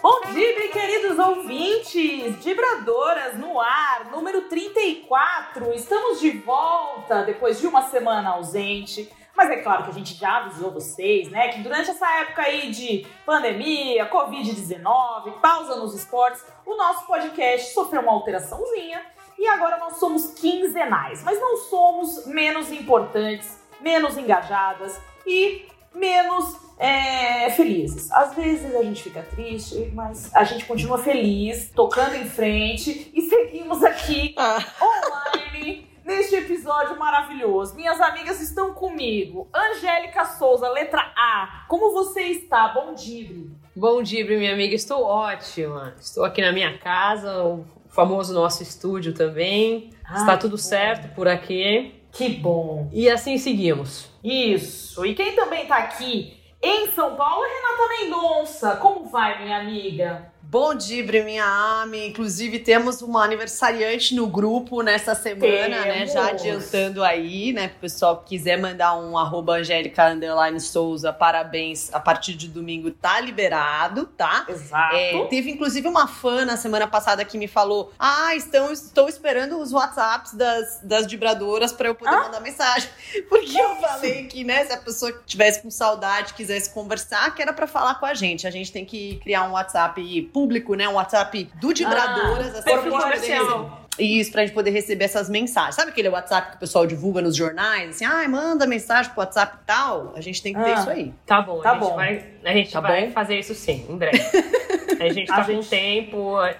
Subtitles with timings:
[0.00, 2.36] Bom dia, queridos ouvintes!
[2.44, 5.72] Vibradoras no ar, número 34.
[5.72, 9.08] Estamos de volta depois de uma semana ausente.
[9.36, 12.70] Mas é claro que a gente já avisou vocês, né, que durante essa época aí
[12.70, 19.02] de pandemia, Covid-19, pausa nos esportes, o nosso podcast sofreu uma alteraçãozinha
[19.36, 21.24] e agora nós somos quinzenais.
[21.24, 28.10] Mas não somos menos importantes, menos engajadas e menos é, felizes.
[28.12, 33.22] Às vezes a gente fica triste, mas a gente continua feliz, tocando em frente e
[33.22, 34.34] seguimos aqui
[34.80, 37.74] online neste episódio maravilhoso.
[37.74, 39.48] Minhas amigas estão comigo.
[39.54, 41.64] Angélica Souza, letra A.
[41.68, 42.68] Como você está?
[42.68, 43.46] Bom dia.
[43.74, 44.74] Bom dia, minha amiga.
[44.74, 45.94] Estou ótima.
[45.98, 49.90] Estou aqui na minha casa, o famoso nosso estúdio também.
[50.04, 51.94] Ai, está tudo certo por aqui.
[52.12, 52.88] Que bom.
[52.92, 54.08] E assim seguimos.
[54.22, 55.04] Isso.
[55.04, 58.76] E quem também tá aqui em São Paulo é Renata Mendonça.
[58.76, 60.32] Como vai, minha amiga?
[60.54, 61.44] Bom dia, minha
[61.82, 62.06] Ami.
[62.06, 66.06] Inclusive, temos uma aniversariante no grupo nessa semana, né?
[66.06, 66.42] Já Temos.
[66.42, 67.66] adiantando aí, né?
[67.66, 71.92] Pro pessoal que quiser mandar um arroba Angélica Underline Souza, parabéns.
[71.92, 74.46] A partir de domingo tá liberado, tá?
[74.48, 74.94] Exato.
[74.94, 79.58] É, teve inclusive uma fã na semana passada que me falou: Ah, estão, estou esperando
[79.58, 82.22] os WhatsApps das, das vibradoras para eu poder Ah?
[82.26, 82.88] mandar mensagem.
[83.28, 87.52] Porque eu falei que, né, se a pessoa tivesse com saudade, quisesse conversar, que era
[87.52, 88.46] para falar com a gente.
[88.46, 90.00] A gente tem que criar um WhatsApp
[90.32, 90.43] público,
[90.76, 90.88] né?
[90.88, 93.46] Um WhatsApp do Vibradoras, Ah, assim, perfil gente comercial.
[93.46, 93.84] receber.
[93.96, 95.76] Isso, pra gente poder receber essas mensagens.
[95.76, 97.90] Sabe aquele WhatsApp que o pessoal divulga nos jornais?
[97.90, 100.12] Assim, ah, manda mensagem pro WhatsApp e tal.
[100.16, 100.80] A gente tem que ter Ah.
[100.80, 101.14] isso aí.
[101.24, 101.94] Tá bom, Tá a gente bom.
[101.94, 103.12] vai, a gente Tá vai bom?
[103.12, 104.18] fazer isso sim, em breve.
[105.00, 106.56] A gente A tá gente- com tempo, né?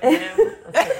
[0.73, 0.91] Assim,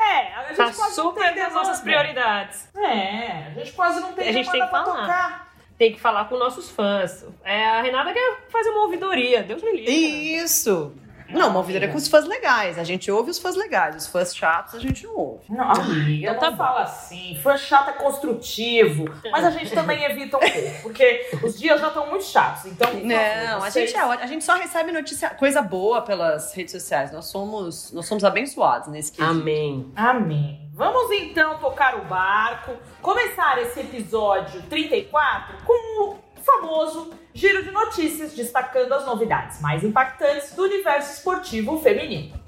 [0.00, 2.68] É, a gente tá quase não super tem das nossas prioridades.
[2.76, 5.00] É, a gente quase não tem A gente tem que pra falar.
[5.02, 5.52] tocar.
[5.78, 7.24] Tem que falar com nossos fãs.
[7.44, 9.92] É, a Renata quer fazer uma ouvidoria, Deus me livre.
[10.36, 10.94] Isso!
[11.32, 12.78] Não, uma ouvidoria com os fãs legais.
[12.78, 13.96] A gente ouve os fãs legais.
[13.96, 15.44] Os fãs chatos a gente não ouve.
[15.48, 16.56] Não, amiga, Então não tá bom.
[16.56, 17.38] fala assim.
[17.42, 19.04] Fã chato é construtivo.
[19.30, 22.66] Mas a gente também evita um pouco, porque os dias já estão muito chatos.
[22.66, 24.00] Então, Não, a gente é.
[24.00, 27.12] A gente só recebe notícia, coisa boa pelas redes sociais.
[27.12, 29.30] Nós somos, nós somos abençoados nesse quesito.
[29.30, 29.90] Amém.
[29.96, 30.70] Amém.
[30.74, 32.72] Vamos então tocar o barco,
[33.02, 40.54] começar esse episódio 34 com o famoso giro de notícias, destacando as novidades mais impactantes
[40.54, 42.40] do universo esportivo feminino.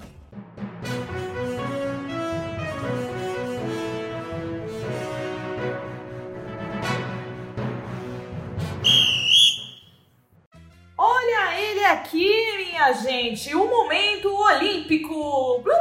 [10.96, 15.60] Olha ele aqui, minha gente, o momento olímpico.
[15.62, 15.72] Blu,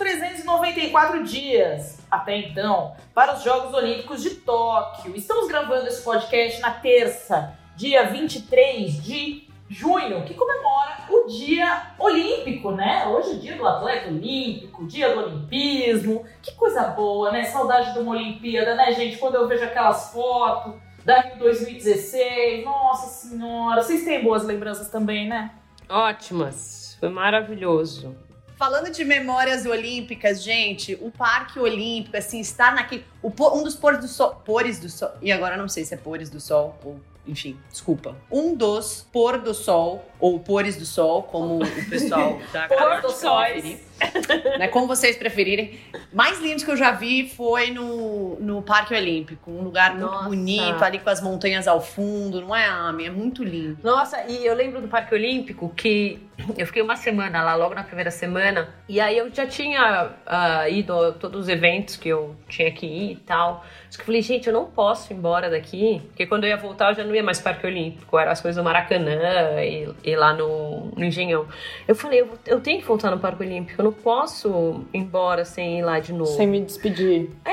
[0.00, 0.30] blu, blu, blu, blu.
[0.30, 5.14] Faltam 394 dias até então para os Jogos Olímpicos de Tóquio.
[5.14, 12.72] Estamos gravando esse podcast na terça, dia 23 de junho, que comemora o Dia Olímpico,
[12.72, 13.06] né?
[13.06, 16.24] Hoje é dia do atleta olímpico, dia do olimpismo.
[16.42, 17.44] Que coisa boa, né?
[17.44, 19.18] Saudade de uma Olimpíada, né, gente?
[19.18, 20.74] Quando eu vejo aquelas fotos
[21.04, 22.64] da Rio 2016.
[22.64, 25.52] Nossa senhora, vocês têm boas lembranças também, né?
[25.88, 26.96] Ótimas.
[26.98, 28.14] Foi maravilhoso.
[28.60, 33.06] Falando de memórias olímpicas, gente, o Parque Olímpico, assim, estar naquele.
[33.22, 34.34] O, um dos pores do sol.
[34.44, 35.12] Pores do sol.
[35.22, 37.00] E agora não sei se é pores do sol ou.
[37.26, 38.14] Enfim, desculpa.
[38.30, 43.10] Um dos pôr do sol, ou pores do sol, como o pessoal da Pôr do
[43.10, 43.40] sol.
[44.58, 45.78] né, como vocês preferirem.
[46.12, 49.50] Mais lindo que eu já vi foi no, no Parque Olímpico.
[49.50, 50.28] Um lugar muito Nossa.
[50.28, 53.06] bonito, ali com as montanhas ao fundo, não é, Ami?
[53.06, 53.78] É muito lindo.
[53.82, 56.20] Nossa, e eu lembro do Parque Olímpico que
[56.56, 60.68] eu fiquei uma semana lá, logo na primeira semana, e aí eu já tinha ah,
[60.68, 63.64] ido a todos os eventos que eu tinha que ir e tal.
[63.88, 66.56] Só que eu falei, gente, eu não posso ir embora daqui, porque quando eu ia
[66.56, 70.16] voltar eu já não ia mais Parque Olímpico, eram as coisas do Maracanã e, e
[70.16, 71.46] lá no, no Engenhão.
[71.86, 75.44] Eu falei, eu, eu tenho que voltar no Parque Olímpico, eu não posso ir embora
[75.44, 76.30] sem ir lá de novo.
[76.36, 77.30] Sem me despedir.
[77.44, 77.50] É,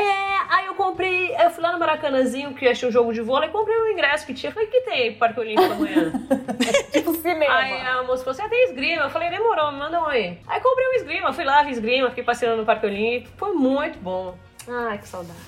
[0.49, 3.75] aí eu comprei, eu fui lá no Maracanãzinho, que achei um jogo de vôlei, comprei
[3.77, 4.51] um ingresso que tinha.
[4.51, 6.11] Falei, que tem aí pro Parque Olímpico amanhã?
[6.91, 7.53] Tipo cinema.
[7.53, 9.03] Aí a moça falou assim: ah, tem esgrima.
[9.03, 10.37] Eu falei, demorou, me manda um aí.
[10.47, 13.37] Aí comprei um esgrima, fui lá, vi esgrima, fiquei passeando no Parque Olímpico.
[13.37, 14.35] Foi muito bom.
[14.67, 15.39] Ai, que saudade.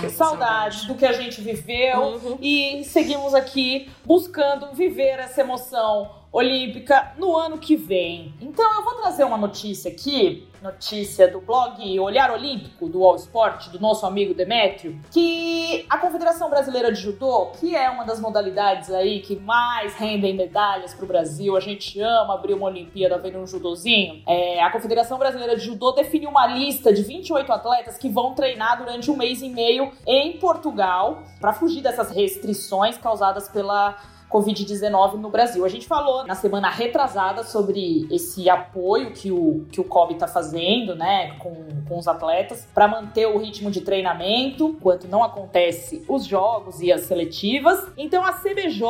[0.00, 2.38] Que Saudades do que a gente viveu Uhum.
[2.42, 8.34] e seguimos aqui buscando viver essa emoção olímpica no ano que vem.
[8.42, 13.68] Então eu vou trazer uma notícia aqui, notícia do blog Olhar Olímpico do All Sport,
[13.68, 18.90] do nosso amigo Demétrio, que a Confederação Brasileira de Judô, que é uma das modalidades
[18.90, 23.38] aí que mais rendem medalhas para o Brasil, a gente ama abrir uma Olimpíada vendo
[23.38, 24.22] um judozinho.
[24.26, 28.76] É, a Confederação Brasileira de Judô definiu uma lista de 28 atletas que vão treinar
[28.76, 33.96] durante um mês e meio em Portugal para fugir dessas restrições causadas pela
[34.30, 35.64] Covid-19 no Brasil.
[35.64, 40.26] A gente falou na semana retrasada sobre esse apoio que o, que o COB está
[40.26, 41.54] fazendo, né, com,
[41.88, 46.92] com os atletas, para manter o ritmo de treinamento, enquanto não acontece os jogos e
[46.92, 47.86] as seletivas.
[47.96, 48.82] Então a CBJ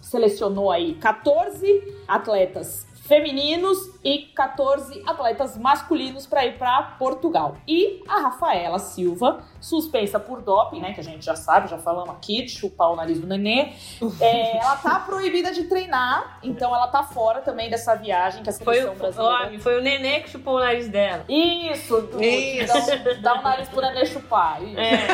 [0.00, 7.56] selecionou aí 14 atletas femininos e 14 atletas masculinos para ir para Portugal.
[7.66, 10.92] E a Rafaela Silva, suspensa por doping, né?
[10.92, 13.72] Que a gente já sabe, já falamos aqui, de chupar o nariz do nenê.
[14.20, 18.52] É, ela tá proibida de treinar, então ela tá fora também dessa viagem que a
[18.52, 19.52] seleção foi, brasileira.
[19.54, 21.24] Ó, foi o nenê que chupou o nariz dela.
[21.28, 22.72] Isso, do, Isso.
[23.22, 24.62] Dá, o nariz pro nenê chupar.
[24.62, 24.78] Isso.
[24.78, 25.08] É.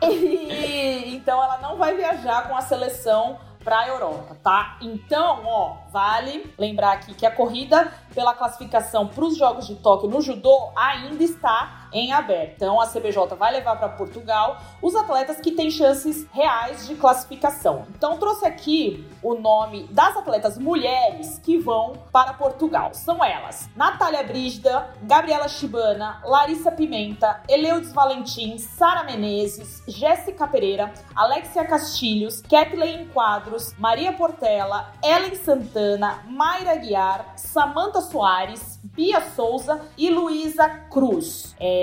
[0.10, 3.38] E, então ela não vai viajar com a seleção
[3.68, 4.78] para a Europa, tá?
[4.80, 10.08] Então, ó, vale lembrar aqui que a corrida pela classificação para os Jogos de Tóquio
[10.08, 12.52] no judô ainda está em aberto.
[12.56, 17.86] Então, a CBJ vai levar para Portugal os atletas que têm chances reais de classificação.
[17.96, 22.90] Então, trouxe aqui o nome das atletas mulheres que vão para Portugal.
[22.94, 31.64] São elas: Natália Brígida, Gabriela Chibana, Larissa Pimenta, Eleudes Valentim, Sara Menezes, Jéssica Pereira, Alexia
[31.64, 40.68] Castilhos, Kathleen Quadros, Maria Portela, Ellen Santana, Mayra Guiar, Samantha Soares, Bia Souza e Luísa
[40.90, 41.54] Cruz.
[41.58, 41.77] É,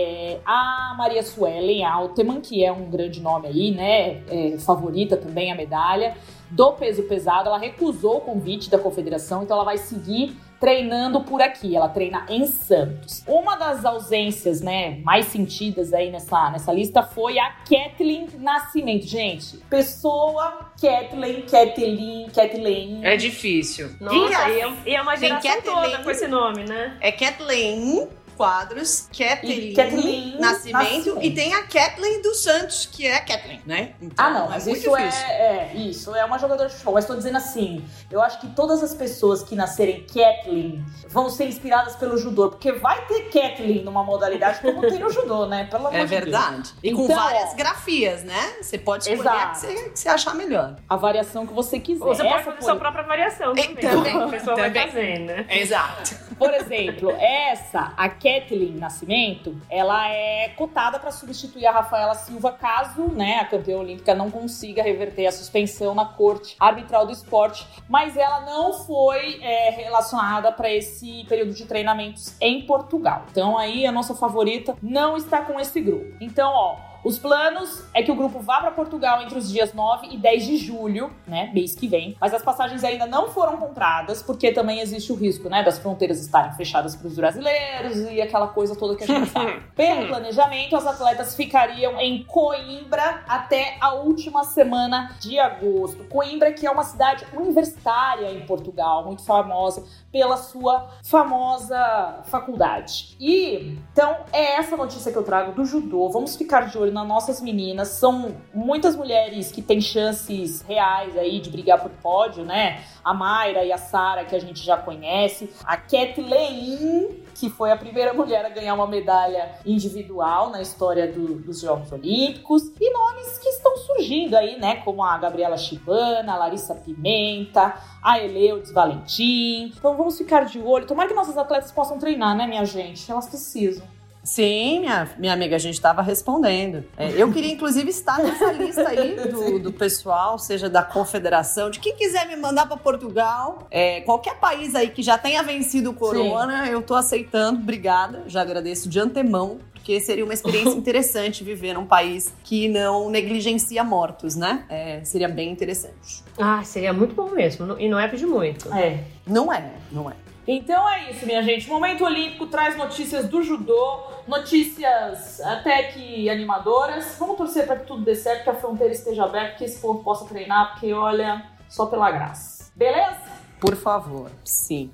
[0.46, 4.22] a Maria Suelen Alteman, que é um grande nome aí, né?
[4.30, 6.16] É, favorita também a medalha
[6.50, 11.42] do peso pesado, ela recusou o convite da confederação, então ela vai seguir treinando por
[11.42, 11.76] aqui.
[11.76, 13.24] Ela treina em Santos.
[13.28, 19.06] Uma das ausências, né, mais sentidas aí nessa, nessa lista foi a Kathleen Nascimento.
[19.06, 23.06] Gente, pessoa Kathleen, Kathleen, Kathleen.
[23.06, 23.92] É difícil.
[24.00, 26.98] Nossa, Quem e é, e é uma geração toda com esse nome, né?
[27.02, 31.20] É Kathleen Quadros, Kathleen, Kathleen Nascimento, Nascimento.
[31.24, 33.94] e tem a Kathleen dos Santos, que é a Kathleen, né?
[34.02, 35.72] Então, Ah, não, mas muito isso é, é.
[35.76, 36.94] Isso é uma jogadora de futebol.
[36.96, 41.46] Mas tô dizendo assim: eu acho que todas as pessoas que nascerem Kathleen vão ser
[41.48, 42.50] inspiradas pelo judô.
[42.50, 45.66] Porque vai ter Kathleen numa modalidade como tem no judô, né?
[45.66, 46.22] Pelo amor É de Deus.
[46.24, 46.74] verdade.
[46.84, 48.54] E com Então, várias grafias, né?
[48.62, 49.60] Você pode escolher a que Exato.
[49.60, 50.76] você, que você achar melhor.
[50.90, 52.04] A variação que você quiser.
[52.06, 53.76] Você pode Essa, fazer sua própria variação E também.
[53.90, 54.88] também, A pessoa vai também.
[54.88, 55.46] fazendo, né?
[55.50, 56.16] Exato.
[56.38, 63.04] Por exemplo, essa, a Kathleen Nascimento, ela é cotada para substituir a Rafaela Silva caso
[63.04, 67.68] né, a campeã olímpica não consiga reverter a suspensão na corte arbitral do esporte.
[67.88, 73.26] Mas ela não foi é, relacionada para esse período de treinamentos em Portugal.
[73.30, 76.18] Então aí a nossa favorita não está com esse grupo.
[76.20, 76.78] Então, ó.
[77.06, 80.44] Os planos é que o grupo vá para Portugal entre os dias 9 e 10
[80.44, 82.18] de julho, né, mês que vem.
[82.20, 86.20] Mas as passagens ainda não foram compradas, porque também existe o risco, né, das fronteiras
[86.20, 89.62] estarem fechadas para os brasileiros e aquela coisa toda que a gente sabe.
[89.78, 96.06] Pelo planejamento, as atletas ficariam em Coimbra até a última semana de agosto.
[96.06, 103.16] Coimbra, que é uma cidade universitária em Portugal, muito famosa pela sua famosa faculdade.
[103.20, 106.10] E então é essa notícia que eu trago do judô.
[106.10, 107.90] Vamos ficar de olho nas nossas meninas.
[107.90, 112.84] São muitas mulheres que têm chances reais aí de brigar por pódio, né?
[113.04, 115.54] A Mayra e a Sara, que a gente já conhece.
[115.64, 121.36] A Kathleen, que foi a primeira mulher a ganhar uma medalha individual na história do-
[121.36, 122.72] dos Jogos Olímpicos.
[122.80, 124.78] E nomes que estão surgindo aí, né?
[124.78, 129.72] Como a Gabriela Chibana, a Larissa Pimenta, a Eleudes Valentim.
[129.78, 130.88] Então vamos ficar de olho.
[130.88, 133.12] Tomara que nossas atletas possam treinar, né, minha gente?
[133.12, 133.86] Elas precisam.
[134.26, 136.84] Sim, minha, minha amiga, a gente estava respondendo.
[136.98, 141.80] É, eu queria, inclusive, estar nessa lista aí do, do pessoal, seja da confederação, de
[141.80, 143.68] quem quiser me mandar para Portugal.
[143.70, 147.60] É, qualquer país aí que já tenha vencido o corona, eu tô aceitando.
[147.60, 149.60] Obrigada, já agradeço de antemão.
[149.74, 154.66] Porque seria uma experiência interessante viver num país que não negligencia mortos, né?
[154.68, 156.24] É, seria bem interessante.
[156.40, 157.80] Ah, seria muito bom mesmo.
[157.80, 158.74] E não é pedir muito.
[158.74, 159.04] É.
[159.28, 160.25] Não é, não é.
[160.48, 161.68] Então é isso, minha gente.
[161.68, 167.16] Momento Olímpico traz notícias do judô, notícias até que animadoras.
[167.20, 170.04] Vamos torcer para que tudo dê certo, que a fronteira esteja aberta, que esse povo
[170.04, 172.72] possa treinar, porque olha, só pela graça.
[172.76, 173.22] Beleza?
[173.60, 174.92] Por favor, sim.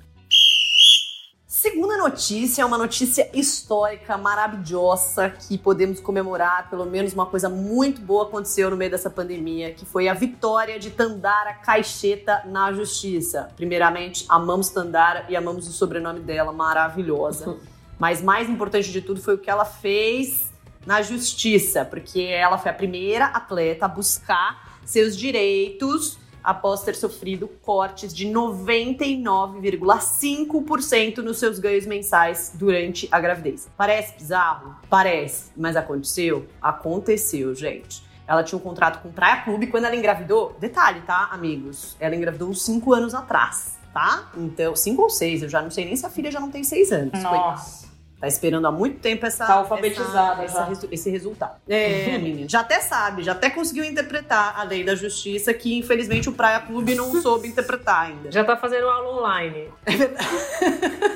[1.62, 6.68] Segunda notícia é uma notícia histórica, maravilhosa, que podemos comemorar.
[6.68, 10.76] Pelo menos uma coisa muito boa aconteceu no meio dessa pandemia, que foi a vitória
[10.76, 13.48] de Tandara Caixeta na justiça.
[13.54, 17.56] Primeiramente, amamos Tandara e amamos o sobrenome dela, maravilhosa.
[17.96, 20.50] Mas mais importante de tudo foi o que ela fez
[20.84, 27.46] na justiça, porque ela foi a primeira atleta a buscar seus direitos após ter sofrido
[27.62, 33.68] cortes de 99,5% nos seus ganhos mensais durante a gravidez.
[33.76, 34.76] Parece bizarro?
[34.88, 36.46] Parece, mas aconteceu?
[36.60, 38.02] Aconteceu, gente.
[38.26, 40.56] Ela tinha um contrato com o Praia Clube quando ela engravidou.
[40.58, 41.96] Detalhe, tá, amigos?
[42.00, 44.30] Ela engravidou uns 5 anos atrás, tá?
[44.36, 46.64] Então, 5 ou 6, eu já não sei nem se a filha já não tem
[46.64, 47.22] 6 anos.
[47.22, 47.91] Nossa.
[48.22, 49.44] Tá esperando há muito tempo essa.
[49.44, 51.56] Tá alfabetizada essa, essa, esse resultado.
[51.68, 52.48] É, menina.
[52.48, 56.60] Já até sabe, já até conseguiu interpretar a lei da justiça, que infelizmente o Praia
[56.60, 58.30] Clube não soube interpretar ainda.
[58.30, 59.68] Já tá fazendo aula online.
[59.84, 60.28] É verdade.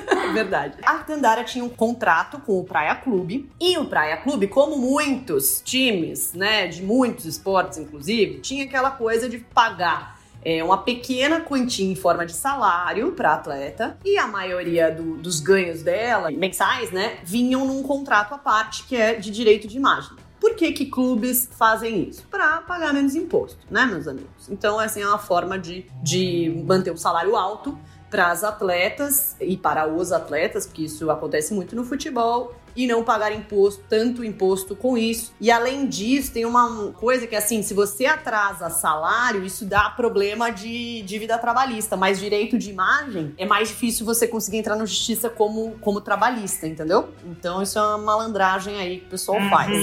[0.09, 0.77] é verdade.
[0.83, 3.49] A Tandara tinha um contrato com o Praia Clube.
[3.59, 9.29] E o Praia Clube, como muitos times, né, de muitos esportes, inclusive, tinha aquela coisa
[9.29, 10.16] de pagar
[10.47, 15.41] é, uma pequena quantia em forma de salário para atleta e a maioria do, dos
[15.41, 20.15] ganhos dela, mensais, né, vinham num contrato à parte que é de direito de imagem.
[20.39, 22.25] Por que, que clubes fazem isso?
[22.31, 24.47] Para pagar menos imposto, né, meus amigos?
[24.49, 27.77] Então, assim, é uma forma de, de manter o salário alto
[28.09, 33.03] para as atletas e para os atletas, porque isso acontece muito no futebol, e não
[33.03, 35.33] pagar imposto, tanto imposto com isso.
[35.41, 40.51] E além disso, tem uma coisa que assim, se você atrasa salário, isso dá problema
[40.51, 45.27] de dívida trabalhista, mas direito de imagem é mais difícil você conseguir entrar na justiça
[45.27, 47.09] como, como trabalhista, entendeu?
[47.25, 49.49] Então isso é uma malandragem aí que o pessoal Uhum.
[49.49, 49.75] faz.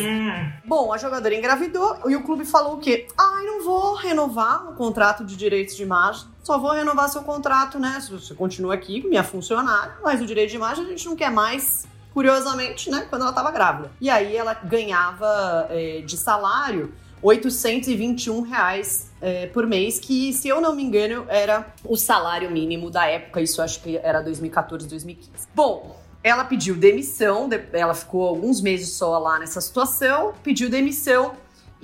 [0.65, 3.09] Bom, a jogadora engravidou e o clube falou o quê?
[3.19, 6.33] Ai, não vou renovar o contrato de direitos de imagem.
[6.45, 7.99] Só vou renovar seu contrato, né?
[8.01, 11.31] Se você continua aqui, minha funcionária, mas o direito de imagem a gente não quer
[11.31, 13.91] mais curiosamente, né, quando ela estava grávida.
[14.01, 20.61] E aí ela ganhava é, de salário 821 reais é, por mês, que, se eu
[20.61, 23.41] não me engano, era o salário mínimo da época.
[23.41, 25.49] Isso acho que era 2014, 2015.
[25.55, 31.33] Bom, ela pediu demissão, de- ela ficou alguns meses só lá nessa situação, pediu demissão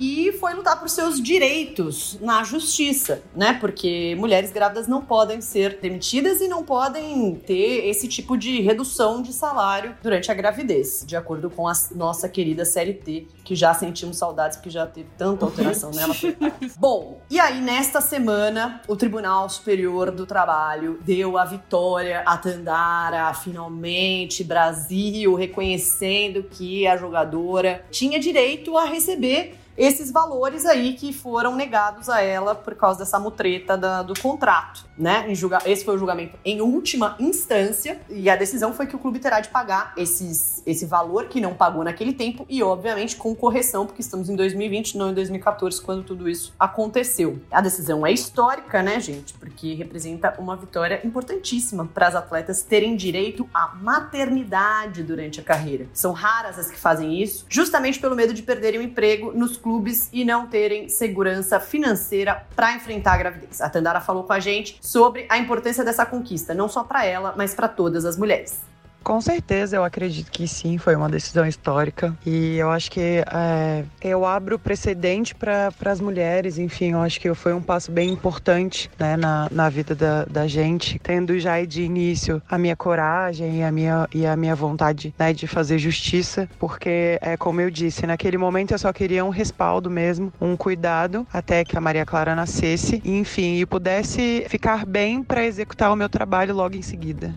[0.01, 3.53] e foi lutar por seus direitos na justiça, né?
[3.53, 9.21] Porque mulheres grávidas não podem ser demitidas e não podem ter esse tipo de redução
[9.21, 14.17] de salário durante a gravidez, de acordo com a nossa querida CLT, que já sentimos
[14.17, 16.15] saudades porque já teve tanta alteração nela.
[16.79, 23.31] Bom, e aí nesta semana, o Tribunal Superior do Trabalho deu a vitória a Tandara,
[23.35, 31.55] finalmente, Brasil, reconhecendo que a jogadora tinha direito a receber esses valores aí que foram
[31.55, 35.25] negados a ela por causa dessa mutreta da- do contrato, né?
[35.65, 39.39] Esse foi o julgamento em última instância e a decisão foi que o clube terá
[39.39, 44.01] de pagar esses, esse valor que não pagou naquele tempo e, obviamente, com correção, porque
[44.01, 47.39] estamos em 2020, não em 2014, quando tudo isso aconteceu.
[47.51, 49.33] A decisão é histórica, né, gente?
[49.33, 55.87] Porque representa uma vitória importantíssima para as atletas terem direito à maternidade durante a carreira.
[55.93, 60.09] São raras as que fazem isso, justamente pelo medo de perderem o emprego nos clubes
[60.11, 63.61] e não terem segurança financeira para enfrentar a gravidez.
[63.61, 67.33] A Tandara falou com a gente sobre a importância dessa conquista, não só para ela,
[67.37, 68.59] mas para todas as mulheres.
[69.03, 72.15] Com certeza, eu acredito que sim, foi uma decisão histórica.
[72.25, 77.33] E eu acho que é, eu abro precedente para as mulheres, enfim, eu acho que
[77.33, 81.81] foi um passo bem importante né, na, na vida da, da gente, tendo já de
[81.81, 86.47] início a minha coragem e a minha, e a minha vontade né, de fazer justiça,
[86.59, 91.27] porque, é como eu disse, naquele momento eu só queria um respaldo mesmo, um cuidado
[91.33, 96.07] até que a Maria Clara nascesse, enfim, e pudesse ficar bem para executar o meu
[96.07, 97.35] trabalho logo em seguida.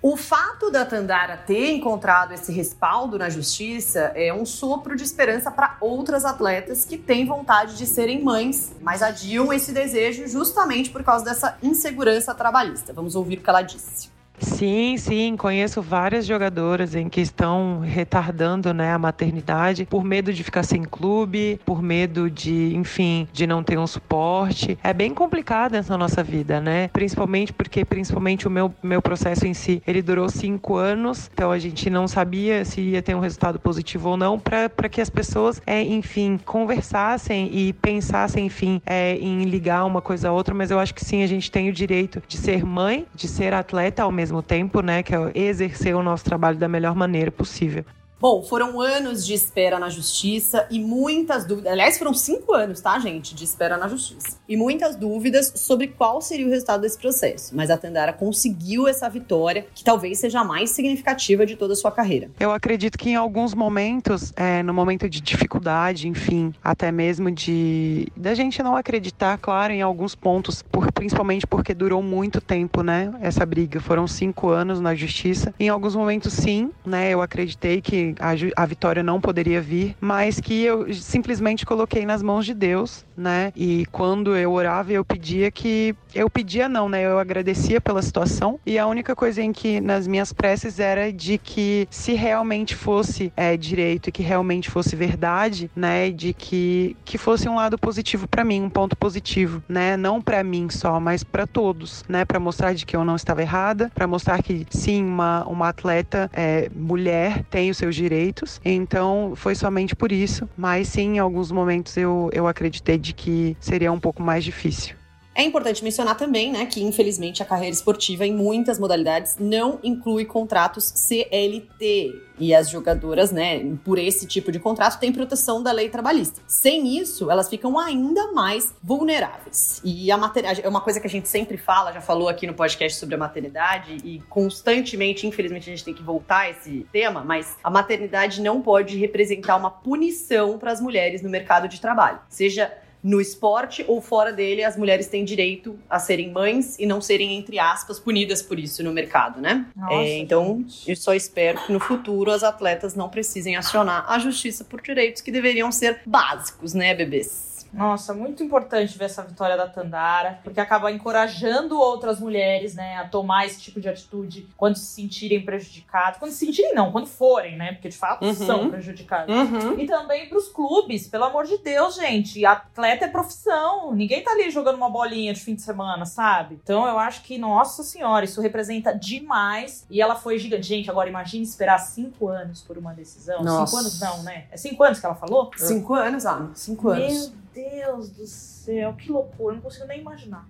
[0.00, 5.50] O fato da Tandara ter encontrado esse respaldo na justiça é um sopro de esperança
[5.50, 11.02] para outras atletas que têm vontade de serem mães, mas adiam esse desejo justamente por
[11.02, 12.92] causa dessa insegurança trabalhista.
[12.92, 14.17] Vamos ouvir o que ela disse.
[14.40, 20.44] Sim, sim, conheço várias jogadoras em que estão retardando né, a maternidade por medo de
[20.44, 24.78] ficar sem clube, por medo de, enfim, de não ter um suporte.
[24.82, 26.88] É bem complicado essa nossa vida, né?
[26.88, 31.58] Principalmente porque, principalmente o meu, meu processo em si, ele durou cinco anos, então a
[31.58, 35.60] gente não sabia se ia ter um resultado positivo ou não, para que as pessoas,
[35.66, 40.78] é, enfim, conversassem e pensassem, enfim, é, em ligar uma coisa a outra, mas eu
[40.78, 44.12] acho que sim, a gente tem o direito de ser mãe, de ser atleta ao
[44.12, 45.02] mesmo tempo, né?
[45.02, 47.84] Que é exercer o nosso trabalho da melhor maneira possível.
[48.20, 51.72] Bom, foram anos de espera na justiça e muitas dúvidas.
[51.72, 54.36] Aliás, foram cinco anos, tá, gente, de espera na justiça.
[54.48, 57.54] E muitas dúvidas sobre qual seria o resultado desse processo.
[57.54, 61.76] Mas a Tandara conseguiu essa vitória, que talvez seja a mais significativa de toda a
[61.76, 62.28] sua carreira.
[62.40, 68.08] Eu acredito que em alguns momentos, é, no momento de dificuldade, enfim, até mesmo de
[68.16, 73.14] da gente não acreditar, claro, em alguns pontos, por, principalmente porque durou muito tempo, né?
[73.20, 73.80] Essa briga.
[73.80, 75.54] Foram cinco anos na justiça.
[75.60, 77.10] Em alguns momentos, sim, né?
[77.10, 82.22] Eu acreditei que a, a vitória não poderia vir, mas que eu simplesmente coloquei nas
[82.22, 83.52] mãos de Deus, né?
[83.56, 85.94] E quando eu orava, eu pedia que.
[86.14, 87.04] Eu pedia não, né?
[87.04, 88.58] Eu agradecia pela situação.
[88.64, 93.32] E a única coisa em que nas minhas preces era de que se realmente fosse
[93.36, 96.10] é, direito e que realmente fosse verdade, né?
[96.10, 99.96] De que, que fosse um lado positivo para mim, um ponto positivo, né?
[99.96, 102.24] Não para mim só, mas para todos, né?
[102.24, 106.30] Para mostrar de que eu não estava errada, para mostrar que sim, uma, uma atleta
[106.32, 108.60] é, mulher tem os seus direitos.
[108.64, 113.56] Então foi somente por isso, mas sim, em alguns momentos eu, eu acreditei de que
[113.60, 114.96] seria um pouco mais difícil.
[115.38, 120.24] É importante mencionar também, né, que infelizmente a carreira esportiva em muitas modalidades não inclui
[120.24, 122.12] contratos CLT.
[122.40, 126.40] E as jogadoras, né, por esse tipo de contrato, têm proteção da lei trabalhista.
[126.44, 129.80] Sem isso, elas ficam ainda mais vulneráveis.
[129.84, 132.54] E a maternidade é uma coisa que a gente sempre fala, já falou aqui no
[132.54, 137.22] podcast sobre a maternidade, e constantemente, infelizmente, a gente tem que voltar a esse tema,
[137.22, 142.18] mas a maternidade não pode representar uma punição para as mulheres no mercado de trabalho.
[142.28, 147.00] Seja no esporte ou fora dele, as mulheres têm direito a serem mães e não
[147.00, 149.66] serem, entre aspas, punidas por isso no mercado, né?
[149.76, 150.90] Nossa, É, então, gente.
[150.90, 155.22] eu só espero que no futuro as atletas não precisem acionar a justiça por direitos
[155.22, 157.47] que deveriam ser básicos, né, bebês?
[157.72, 163.06] Nossa, muito importante ver essa vitória da Tandara, porque acaba encorajando outras mulheres, né, a
[163.08, 166.18] tomar esse tipo de atitude quando se sentirem prejudicadas.
[166.18, 168.34] Quando se sentirem, não, quando forem, né, porque de fato Uhum.
[168.34, 169.28] são prejudicadas.
[169.34, 169.78] Uhum.
[169.78, 172.44] E também pros clubes, pelo amor de Deus, gente.
[172.44, 173.92] Atleta é profissão.
[173.94, 176.58] Ninguém tá ali jogando uma bolinha de fim de semana, sabe?
[176.62, 179.86] Então eu acho que, nossa senhora, isso representa demais.
[179.90, 180.66] E ela foi gigante.
[180.66, 183.42] Gente, agora imagine esperar cinco anos por uma decisão.
[183.42, 183.66] Nossa.
[183.66, 184.46] Cinco anos não, né?
[184.50, 185.50] É cinco anos que ela falou?
[185.56, 187.28] Cinco anos, ah, cinco anos.
[187.28, 189.54] Meu Deus do céu, que loucura.
[189.54, 190.48] Não consigo nem imaginar.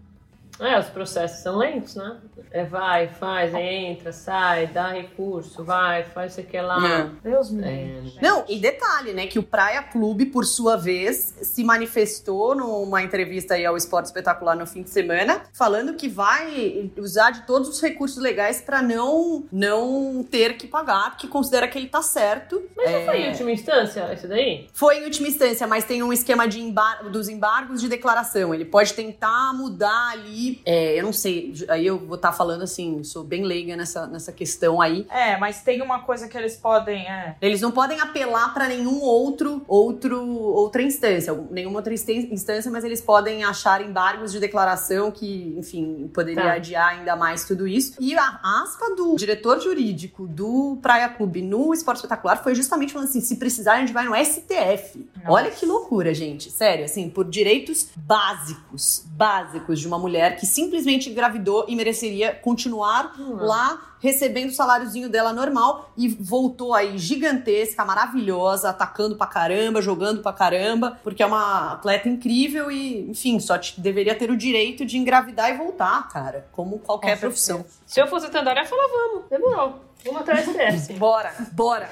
[0.60, 2.16] É, os processos são lentos, né?
[2.50, 7.10] É vai, faz, entra, sai, dá recurso, vai, faz isso aqui lá.
[7.22, 7.28] É.
[7.30, 7.84] Deus me É.
[7.84, 8.08] livre.
[8.08, 8.22] gente.
[8.22, 13.54] Não, e detalhe, né, que o Praia Clube, por sua vez, se manifestou numa entrevista
[13.54, 17.80] aí ao Esporte Espetacular no fim de semana, falando que vai usar de todos os
[17.80, 22.62] recursos legais pra não não ter que pagar, porque considera que ele tá certo.
[22.76, 23.04] Mas não É.
[23.04, 24.66] foi em última instância isso daí?
[24.72, 28.54] Foi em última instância, mas tem um esquema de embar dos embargos de declaração.
[28.54, 30.47] Ele pode tentar mudar ali.
[30.64, 34.32] É, eu não sei, aí eu vou estar falando assim, sou bem leiga nessa, nessa
[34.32, 35.06] questão aí.
[35.10, 37.06] É, mas tem uma coisa que eles podem.
[37.08, 37.36] É.
[37.40, 42.84] Eles não podem apelar para nenhum outro, outro, outra instância, nenhuma outra instân- instância, mas
[42.84, 46.52] eles podem achar embargos de declaração que, enfim, poderia Tá.
[46.52, 47.94] adiar ainda mais tudo isso.
[48.00, 53.08] E a aspa do diretor jurídico do Praia Clube no Esporte Espetacular foi justamente falando
[53.08, 55.06] assim: se precisar, a gente vai no STF.
[55.16, 55.30] Nossa.
[55.32, 56.50] Olha que loucura, gente.
[56.50, 63.14] Sério, assim, por direitos básicos, básicos de uma mulher que simplesmente engravidou e mereceria continuar
[63.18, 63.36] Hum.
[63.40, 70.22] lá recebendo o saláriozinho dela normal e voltou aí gigantesca, maravilhosa, atacando pra caramba, jogando
[70.22, 74.84] pra caramba, porque é uma atleta incrível e, enfim, só te- deveria ter o direito
[74.86, 77.64] de engravidar e voltar, cara, como qualquer Com profissão.
[77.84, 79.87] Se eu fosse Tandara, eu ia falar, vamos, demorou.
[80.08, 80.92] Vamos atrás do STF.
[80.98, 81.88] Bora, bora.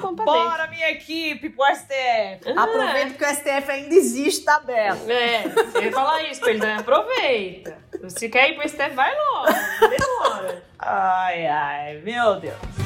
[0.00, 0.48] Vamos pra dentro.
[0.50, 2.50] Bora, minha equipe, pro STF.
[2.56, 5.08] Aproveita que o STF ainda existe, tá aberto.
[5.10, 6.76] É, você ia falar isso pra ele, né?
[6.80, 7.78] Aproveita.
[8.08, 9.46] Se quer ir pro STF, vai logo.
[9.88, 10.62] Demora.
[10.78, 12.85] Ai, ai, meu Deus.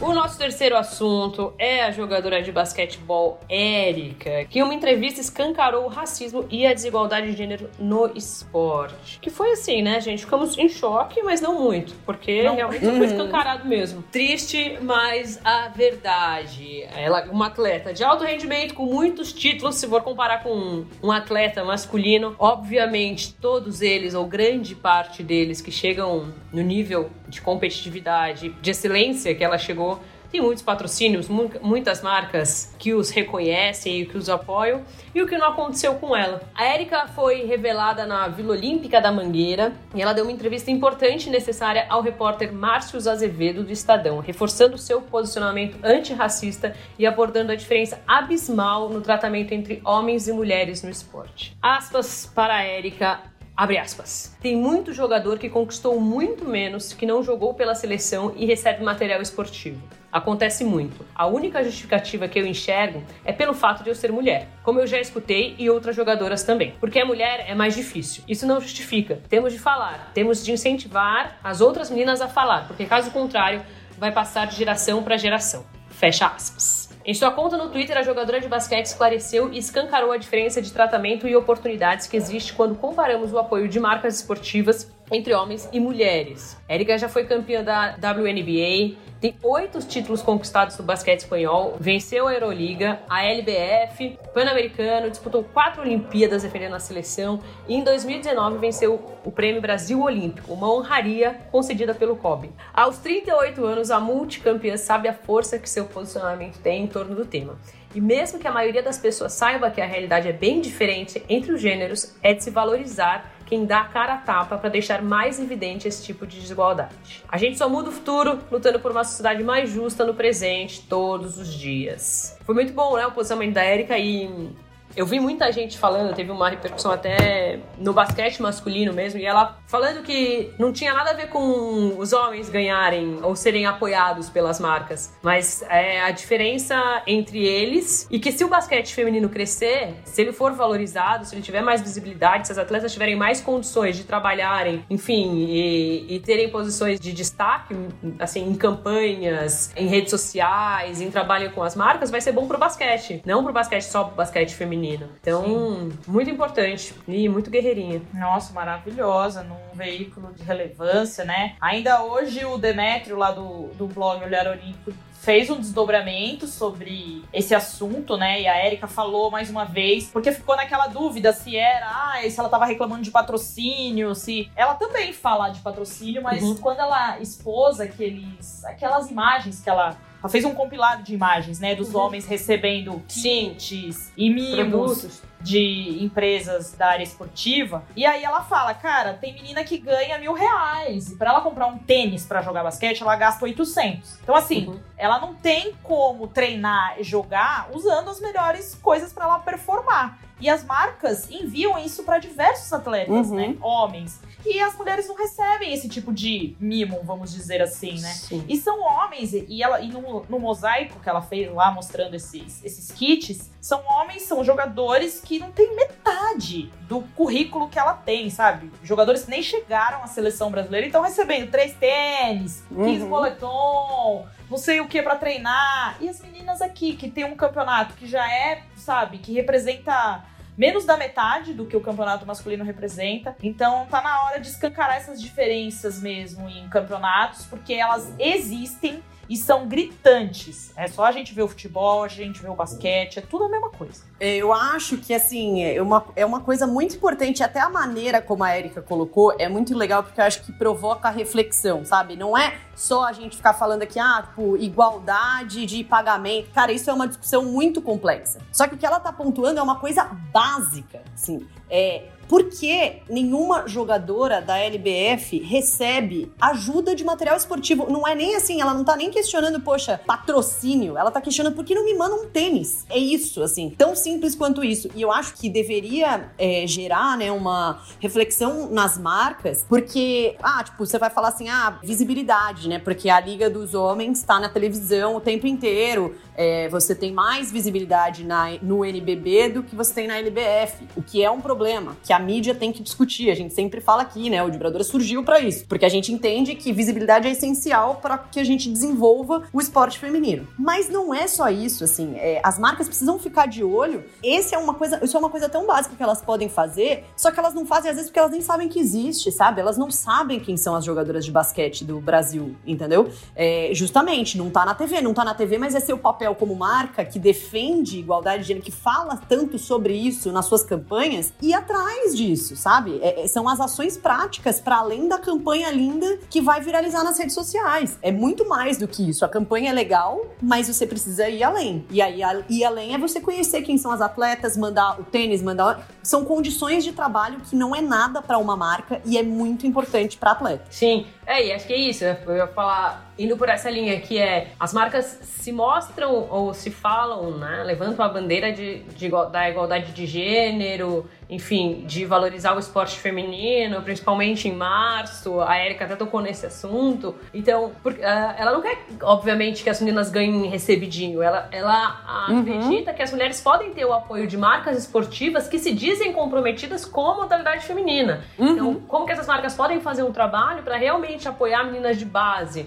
[0.00, 5.86] O nosso terceiro assunto é a jogadora de basquetebol Érica, que em uma entrevista escancarou
[5.86, 9.18] o racismo e a desigualdade de gênero no esporte.
[9.20, 10.20] Que foi assim, né, gente?
[10.20, 12.54] Ficamos em choque, mas não muito, porque Não.
[12.54, 14.04] realmente foi escancarado mesmo.
[14.12, 16.84] Triste, mas a verdade.
[16.94, 20.86] Ela é uma atleta de alto rendimento, com muitos títulos, se for comparar com um,
[21.02, 22.36] um atleta masculino.
[22.38, 29.34] Obviamente, todos eles, ou grande parte deles, que chegam no nível de competitividade, de excelência
[29.34, 29.87] que ela chegou,
[30.30, 34.82] tem muitos patrocínios, mu- muitas marcas que os reconhecem e que os apoiam,
[35.14, 36.42] e o que não aconteceu com ela.
[36.54, 41.28] A Érica foi revelada na Vila Olímpica da Mangueira e ela deu uma entrevista importante
[41.28, 47.56] e necessária ao repórter Márcio Azevedo do Estadão, reforçando seu posicionamento antirracista e abordando a
[47.56, 51.56] diferença abismal no tratamento entre homens e mulheres no esporte.
[51.62, 53.20] Aspas para a Érica
[53.56, 54.36] Abre aspas.
[54.40, 59.20] Tem muito jogador que conquistou muito menos, que não jogou pela seleção e recebe material
[59.20, 59.82] esportivo.
[60.10, 61.04] Acontece muito.
[61.14, 64.86] A única justificativa que eu enxergo é pelo fato de eu ser mulher, como eu
[64.86, 66.74] já escutei e outras jogadoras também.
[66.80, 68.24] Porque a mulher é mais difícil.
[68.26, 69.20] Isso não justifica.
[69.28, 73.62] Temos de falar, temos de incentivar as outras meninas a falar, porque caso contrário,
[73.98, 75.66] vai passar de geração para geração.
[75.90, 76.88] Fecha aspas.
[77.04, 80.72] Em sua conta no Twitter, a jogadora de basquete esclareceu e escancarou a diferença de
[80.72, 85.80] tratamento e oportunidades que existe quando comparamos o apoio de marcas esportivas entre homens e
[85.80, 86.56] mulheres.
[86.68, 92.32] Érica já foi campeã da WNBA, tem oito títulos conquistados no basquete espanhol, venceu a
[92.32, 99.32] Euroliga, a LBF, Pan-Americano, disputou quatro Olimpíadas defendendo a seleção e em 2019 venceu o
[99.32, 102.50] Prêmio Brasil Olímpico, uma honraria concedida pelo COB.
[102.72, 107.24] Aos 38 anos, a multicampeã sabe a força que seu posicionamento tem em torno do
[107.24, 107.58] tema.
[107.94, 111.52] E mesmo que a maioria das pessoas saiba que a realidade é bem diferente entre
[111.52, 115.40] os gêneros, é de se valorizar quem dá a cara a tapa para deixar mais
[115.40, 117.24] evidente esse tipo de desigualdade.
[117.26, 121.38] A gente só muda o futuro lutando por uma sociedade mais justa no presente, todos
[121.38, 122.36] os dias.
[122.44, 124.50] Foi muito bom, né, o posicionamento da Erika e
[124.98, 129.56] eu vi muita gente falando, teve uma repercussão até no basquete masculino mesmo, e ela
[129.64, 134.58] falando que não tinha nada a ver com os homens ganharem ou serem apoiados pelas
[134.58, 136.74] marcas, mas é a diferença
[137.06, 141.42] entre eles e que se o basquete feminino crescer, se ele for valorizado, se ele
[141.42, 146.48] tiver mais visibilidade, se as atletas tiverem mais condições de trabalharem, enfim, e, e terem
[146.50, 147.72] posições de destaque,
[148.18, 152.58] assim, em campanhas, em redes sociais, em trabalho com as marcas, vai ser bom pro
[152.58, 155.08] basquete, não pro basquete só pro basquete feminino menina.
[155.20, 155.98] Então, Sim.
[156.06, 158.02] muito importante e muito guerreirinha.
[158.14, 161.56] Nossa, maravilhosa, num veículo de relevância, né?
[161.60, 167.54] Ainda hoje o Demétrio, lá do, do blog Olhar Olímpico, fez um desdobramento sobre esse
[167.54, 168.40] assunto, né?
[168.40, 172.38] E a Erika falou mais uma vez, porque ficou naquela dúvida se era, ah, se
[172.38, 174.50] ela tava reclamando de patrocínio, se.
[174.56, 176.56] Ela também fala de patrocínio, mas uhum.
[176.56, 181.74] quando ela expôs aqueles, aquelas imagens que ela ela fez um compilado de imagens, né,
[181.74, 182.00] dos uhum.
[182.00, 185.22] homens recebendo kits e mimos Produtos.
[185.40, 187.84] de empresas da área esportiva.
[187.94, 191.12] E aí ela fala, cara, tem menina que ganha mil reais.
[191.12, 194.18] E pra ela comprar um tênis para jogar basquete, ela gasta 800.
[194.22, 194.80] Então, assim, uhum.
[194.96, 200.18] ela não tem como treinar e jogar usando as melhores coisas para ela performar.
[200.40, 203.36] E as marcas enviam isso para diversos atletas, uhum.
[203.36, 203.56] né?
[203.60, 204.20] Homens.
[204.44, 208.12] E as mulheres não recebem esse tipo de mimo, vamos dizer assim, né?
[208.12, 208.44] Sim.
[208.48, 212.64] E são homens, e ela e no, no, mosaico que ela fez lá mostrando esses,
[212.64, 218.30] esses kits, são homens, são jogadores que não têm metade do currículo que ela tem,
[218.30, 218.72] sabe?
[218.82, 223.08] Jogadores que nem chegaram à seleção brasileira e estão recebendo três tênis, 15 uhum.
[223.08, 225.96] boletom, não sei o que para treinar.
[226.00, 230.24] E as meninas aqui, que tem um campeonato que já é, sabe, que representa
[230.58, 233.36] menos da metade do que o campeonato masculino representa.
[233.40, 239.36] Então tá na hora de escancarar essas diferenças mesmo em campeonatos, porque elas existem e
[239.36, 240.72] são gritantes.
[240.76, 243.48] É só a gente ver o futebol, a gente ver o basquete, é tudo a
[243.48, 244.02] mesma coisa.
[244.20, 248.42] Eu acho que, assim, é uma, é uma coisa muito importante, até a maneira como
[248.42, 252.16] a Erika colocou é muito legal, porque eu acho que provoca reflexão, sabe?
[252.16, 256.50] Não é só a gente ficar falando aqui, ah, tipo, igualdade de pagamento.
[256.52, 258.40] Cara, isso é uma discussão muito complexa.
[258.52, 261.46] Só que o que ela tá pontuando é uma coisa básica, assim.
[261.70, 267.90] É, por que nenhuma jogadora da LBF recebe ajuda de material esportivo?
[267.90, 270.98] Não é nem assim, ela não tá nem questionando, poxa, patrocínio.
[270.98, 272.84] Ela tá questionando por que não me manda um tênis.
[272.90, 274.90] É isso, assim, tão simples quanto isso.
[274.94, 280.84] E eu acho que deveria é, gerar, né, uma reflexão nas marcas, porque, ah, tipo,
[280.84, 282.78] você vai falar assim, ah, visibilidade, né?
[282.78, 286.14] Porque a Liga dos Homens tá na televisão o tempo inteiro.
[286.36, 291.02] É, você tem mais visibilidade na, no NBB do que você tem na LBF, o
[291.02, 293.30] que é um problema, que a a mídia tem que discutir.
[293.30, 294.42] A gente sempre fala aqui, né?
[294.42, 298.40] O Vibradora surgiu para isso, porque a gente entende que visibilidade é essencial para que
[298.40, 300.46] a gente desenvolva o esporte feminino.
[300.58, 302.16] Mas não é só isso, assim.
[302.16, 304.04] É, as marcas precisam ficar de olho.
[304.22, 307.30] Esse é uma coisa, isso é uma coisa tão básica que elas podem fazer, só
[307.30, 309.60] que elas não fazem às vezes porque elas nem sabem que existe, sabe?
[309.60, 313.10] Elas não sabem quem são as jogadoras de basquete do Brasil, entendeu?
[313.36, 316.56] É, justamente, não tá na TV, não tá na TV, mas é seu papel como
[316.56, 321.54] marca que defende igualdade de gênero, que fala tanto sobre isso nas suas campanhas e
[321.54, 322.98] atrás mais disso, sabe?
[323.02, 327.18] É, é, são as ações práticas para além da campanha linda que vai viralizar nas
[327.18, 327.98] redes sociais.
[328.00, 329.24] É muito mais do que isso.
[329.24, 331.84] A campanha é legal, mas você precisa ir além.
[331.90, 335.86] E aí, ir além é você conhecer quem são as atletas, mandar o tênis, mandar.
[336.02, 340.16] São condições de trabalho que não é nada para uma marca e é muito importante
[340.16, 340.64] para atleta.
[340.70, 342.04] Sim, É, e acho que é isso.
[342.04, 346.70] Eu ia falar, indo por essa linha que é as marcas se mostram ou se
[346.70, 347.62] falam, né?
[347.64, 353.82] Levantam a bandeira de, de da igualdade de gênero, enfim, de valorizar o esporte feminino,
[353.82, 355.40] principalmente em março.
[355.42, 357.14] A Erika até tocou nesse assunto.
[357.34, 361.22] Então, porque, uh, ela não quer, obviamente, que as meninas ganhem recebidinho.
[361.22, 362.40] Ela, ela uhum.
[362.40, 366.86] acredita que as mulheres podem ter o apoio de marcas esportivas que se dizem comprometidas
[366.86, 368.24] com a modalidade feminina.
[368.38, 368.48] Uhum.
[368.48, 372.66] Então, como que essas marcas podem fazer um trabalho para realmente apoiar meninas de base?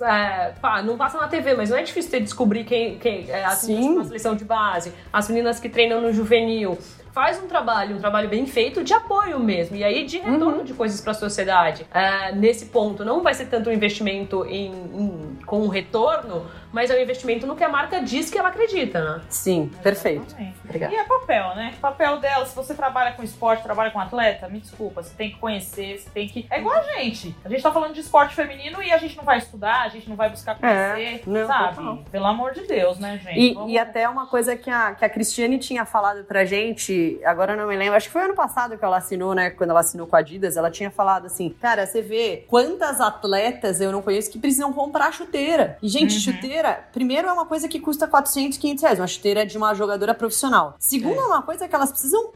[0.00, 3.44] É, pá, não passa na TV, mas não é difícil ter descobrir quem, quem é
[3.44, 6.78] as meninas na seleção de base, as meninas que treinam no juvenil
[7.12, 10.64] faz um trabalho, um trabalho bem feito de apoio mesmo, e aí de retorno uhum.
[10.64, 11.82] de coisas para a sociedade.
[11.82, 16.90] Uh, nesse ponto, não vai ser tanto um investimento em, em, com um retorno, mas
[16.90, 19.22] é um investimento no que a marca diz que ela acredita, né?
[19.28, 20.34] Sim, perfeito.
[20.64, 20.92] Obrigada.
[20.92, 21.74] E é papel, né?
[21.80, 25.38] Papel dela, se você trabalha com esporte, trabalha com atleta, me desculpa, você tem que
[25.38, 26.46] conhecer, você tem que.
[26.50, 27.34] É igual a gente.
[27.44, 30.08] A gente tá falando de esporte feminino e a gente não vai estudar, a gente
[30.08, 31.82] não vai buscar conhecer, é, não, sabe?
[31.82, 31.96] Não.
[32.04, 33.38] Pelo amor de Deus, né, gente?
[33.38, 33.72] E, Vamos...
[33.72, 37.66] e até uma coisa que a, que a Cristiane tinha falado pra gente agora não
[37.66, 39.50] me lembro, acho que foi ano passado que ela assinou, né?
[39.50, 43.80] Quando ela assinou com a Adidas, ela tinha falado assim: cara, você vê quantas atletas
[43.80, 45.76] eu não conheço que precisam comprar chuteira.
[45.82, 46.20] E, gente, uhum.
[46.20, 46.61] chuteira,
[46.92, 50.74] primeiro é uma coisa que custa 400, 500 reais, uma chuteira de uma jogadora profissional.
[50.78, 52.32] Segundo, é, é uma coisa que elas precisam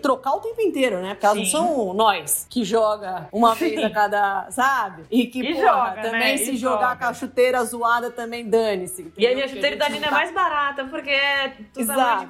[0.00, 1.14] trocar o tempo inteiro, né?
[1.14, 1.44] Porque elas Sim.
[1.44, 5.04] não são nós que joga uma vez a cada, sabe?
[5.10, 6.36] E que, e porra, joga, também né?
[6.38, 6.96] se e jogar joga.
[6.96, 9.12] com a chuteira zoada também dane-se.
[9.16, 11.56] E a minha chuteira da Nina é mais barata, porque é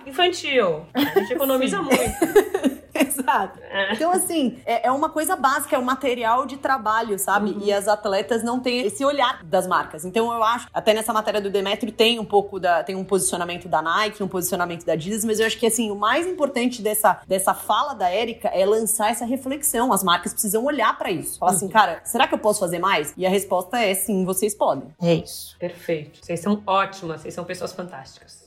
[0.06, 0.86] infantil.
[0.94, 1.94] A gente economiza muito.
[2.94, 3.58] Exato.
[3.60, 3.92] É.
[3.92, 7.50] Então, assim, é, é, uma coisa básica, é um material de trabalho, sabe?
[7.50, 7.60] Uhum.
[7.62, 10.04] E as atletas não têm esse olhar das marcas.
[10.04, 12.82] Então, eu acho, até nessa matéria do Demetrio tem um pouco da.
[12.82, 15.96] tem um posicionamento da Nike, um posicionamento da Adidas, mas eu acho que, assim, o
[15.96, 19.92] mais importante dessa, dessa fala da Erika é lançar essa reflexão.
[19.92, 21.38] As marcas precisam olhar para isso.
[21.38, 23.12] Falar assim, cara, será que eu posso fazer mais?
[23.16, 24.88] E a resposta é sim, vocês podem.
[25.02, 25.56] É isso.
[25.58, 26.20] Perfeito.
[26.22, 28.43] Vocês são ótimas, vocês são pessoas fantásticas.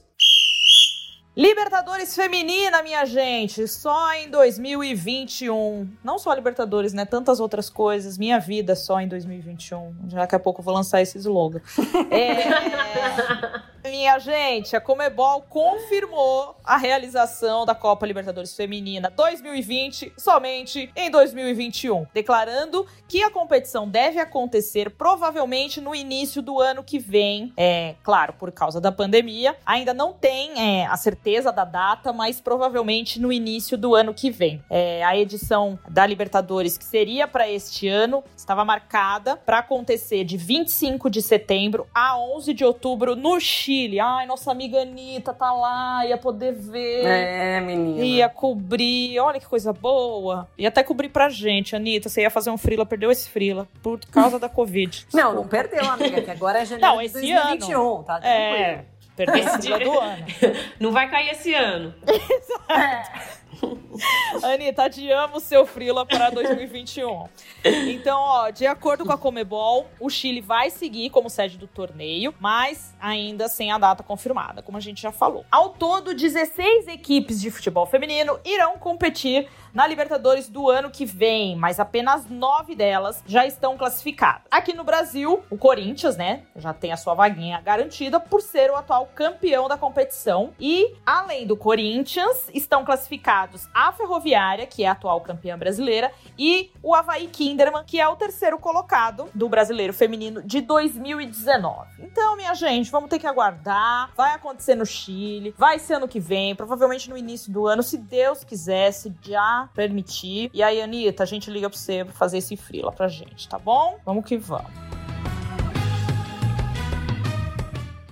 [1.38, 5.88] Libertadores feminina, minha gente, só em 2021.
[6.04, 7.06] Não só Libertadores, né?
[7.06, 8.18] Tantas outras coisas.
[8.18, 9.94] Minha vida só em 2021.
[10.16, 11.62] Daqui a pouco eu vou lançar esse slogan.
[12.10, 13.77] é...
[13.90, 22.06] Minha gente, a Comebol confirmou a realização da Copa Libertadores Feminina 2020 somente em 2021,
[22.14, 27.54] declarando que a competição deve acontecer provavelmente no início do ano que vem.
[27.56, 32.42] É, claro, por causa da pandemia, ainda não tem é, a certeza da data, mas
[32.42, 34.62] provavelmente no início do ano que vem.
[34.70, 40.36] É, a edição da Libertadores, que seria para este ano, estava marcada para acontecer de
[40.36, 43.77] 25 de setembro a 11 de outubro no Chile.
[43.78, 44.00] Chile.
[44.00, 47.06] Ai, nossa amiga Anitta tá lá, ia poder ver.
[47.06, 48.04] É, menina.
[48.04, 49.20] Ia cobrir.
[49.20, 50.48] Olha que coisa boa.
[50.58, 52.10] Ia até cobrir pra gente, Anitta.
[52.10, 53.68] Você ia fazer um frila, perdeu esse frila.
[53.84, 54.90] Por causa da Covid.
[54.90, 55.18] Desculpa.
[55.28, 58.04] Não, não perdeu, amiga, que agora é janeiro não, de 2021, ano.
[58.04, 58.20] tá?
[58.24, 58.86] É.
[59.16, 60.26] Perdeu esse dia do ano.
[60.80, 61.94] Não vai cair esse ano.
[62.08, 63.47] Exato.
[64.44, 67.28] Anitta, adiamos seu Frila para 2021.
[67.64, 72.34] Então, ó, de acordo com a Comebol, o Chile vai seguir como sede do torneio,
[72.40, 75.46] mas ainda sem a data confirmada, como a gente já falou.
[75.52, 81.56] Ao todo, 16 equipes de futebol feminino irão competir na Libertadores do ano que vem,
[81.56, 84.44] mas apenas nove delas já estão classificadas.
[84.50, 88.76] Aqui no Brasil, o Corinthians, né, já tem a sua vaguinha garantida por ser o
[88.76, 90.54] atual campeão da competição.
[90.60, 96.72] E, além do Corinthians, estão classificados a Ferroviária, que é a atual campeã brasileira, e
[96.82, 101.88] o Havaí Kinderman, que é o terceiro colocado do brasileiro feminino de 2019.
[102.00, 104.12] Então, minha gente, vamos ter que aguardar.
[104.16, 107.98] Vai acontecer no Chile, vai ser ano que vem, provavelmente no início do ano, se
[107.98, 110.50] Deus quiser, se já permitir.
[110.54, 113.98] E aí, Anitta, a gente liga pra você fazer esse frila pra gente, tá bom?
[114.06, 114.87] Vamos que vamos.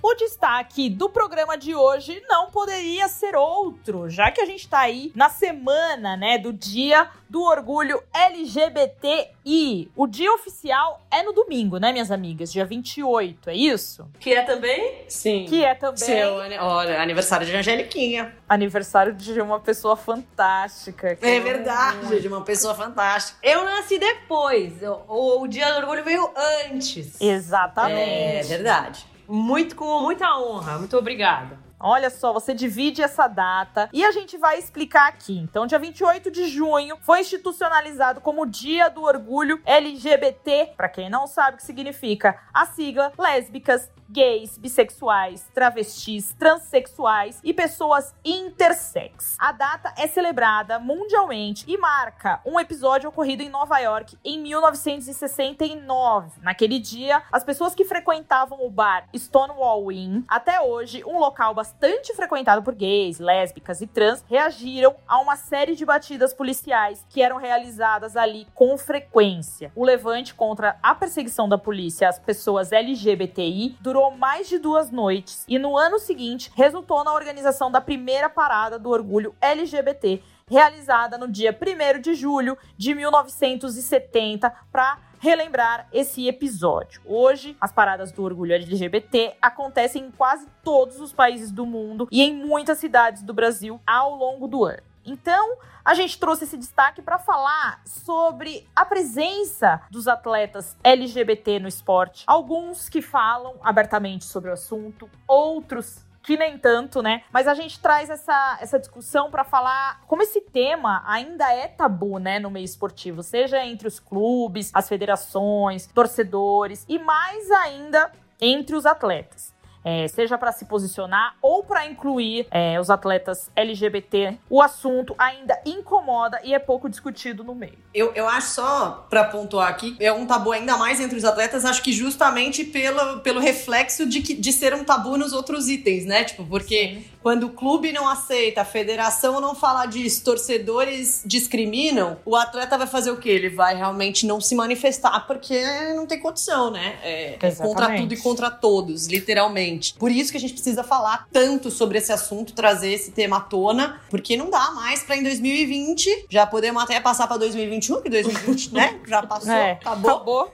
[0.08, 4.78] O destaque do programa de hoje não poderia ser outro, já que a gente tá
[4.78, 9.90] aí na semana, né, do Dia do Orgulho LGBTI.
[9.96, 12.52] O dia oficial é no domingo, né, minhas amigas?
[12.52, 14.08] Dia 28, é isso?
[14.20, 15.02] Que é também?
[15.08, 15.44] Sim.
[15.48, 15.96] Que é também.
[15.96, 18.32] Seu, olha, aniversário de Angeliquinha.
[18.48, 21.18] Aniversário de uma pessoa fantástica.
[21.20, 23.40] É verdade, de uma pessoa fantástica.
[23.42, 24.72] Eu nasci depois.
[25.08, 26.30] O, o Dia do Orgulho veio
[26.70, 27.20] antes.
[27.20, 27.98] Exatamente.
[27.98, 30.78] É verdade muito com muita honra.
[30.78, 31.66] Muito obrigada.
[31.78, 35.38] Olha só, você divide essa data e a gente vai explicar aqui.
[35.38, 40.72] Então, dia 28 de junho foi institucionalizado como Dia do Orgulho LGBT.
[40.74, 47.52] Para quem não sabe o que significa, a sigla lésbicas, gays, bissexuais, travestis, transexuais e
[47.52, 49.36] pessoas intersex.
[49.38, 56.40] A data é celebrada mundialmente e marca um episódio ocorrido em Nova York em 1969.
[56.42, 62.14] Naquele dia, as pessoas que frequentavam o bar Stonewall Inn, até hoje um local bastante
[62.14, 67.36] frequentado por gays, lésbicas e trans, reagiram a uma série de batidas policiais que eram
[67.36, 69.72] realizadas ali com frequência.
[69.74, 75.44] O levante contra a perseguição da polícia às pessoas LGBTI durou mais de duas noites
[75.48, 81.26] e no ano seguinte resultou na organização da primeira parada do orgulho LGBT realizada no
[81.26, 87.00] dia 1 de julho de 1970 para relembrar esse episódio.
[87.06, 92.22] Hoje, as paradas do orgulho LGBT acontecem em quase todos os países do mundo e
[92.22, 94.82] em muitas cidades do Brasil ao longo do ano.
[95.06, 101.68] Então, a gente trouxe esse destaque para falar sobre a presença dos atletas LGBT no
[101.68, 102.24] esporte.
[102.26, 107.22] Alguns que falam abertamente sobre o assunto, outros que nem tanto, né?
[107.32, 112.18] Mas a gente traz essa, essa discussão para falar como esse tema ainda é tabu,
[112.18, 118.74] né, no meio esportivo, seja entre os clubes, as federações, torcedores e mais ainda entre
[118.74, 119.55] os atletas
[119.86, 125.56] é, seja para se posicionar ou para incluir é, os atletas LGBT, o assunto ainda
[125.64, 127.78] incomoda e é pouco discutido no meio.
[127.94, 131.64] Eu, eu acho só, para pontuar aqui, é um tabu ainda mais entre os atletas,
[131.64, 136.04] acho que justamente pelo, pelo reflexo de, que, de ser um tabu nos outros itens,
[136.04, 136.24] né?
[136.24, 137.04] Tipo, porque Sim.
[137.26, 142.86] Quando o clube não aceita, a federação não fala disso, torcedores discriminam, o atleta vai
[142.86, 143.30] fazer o quê?
[143.30, 145.60] Ele vai realmente não se manifestar porque
[145.96, 147.00] não tem condição, né?
[147.02, 149.94] É, é contra tudo e contra todos, literalmente.
[149.94, 153.40] Por isso que a gente precisa falar tanto sobre esse assunto, trazer esse tema à
[153.40, 158.08] tona, porque não dá mais para em 2020, já podemos até passar para 2021, que
[158.08, 160.12] 2020, né, já passou, é, acabou.
[160.12, 160.52] Acabou.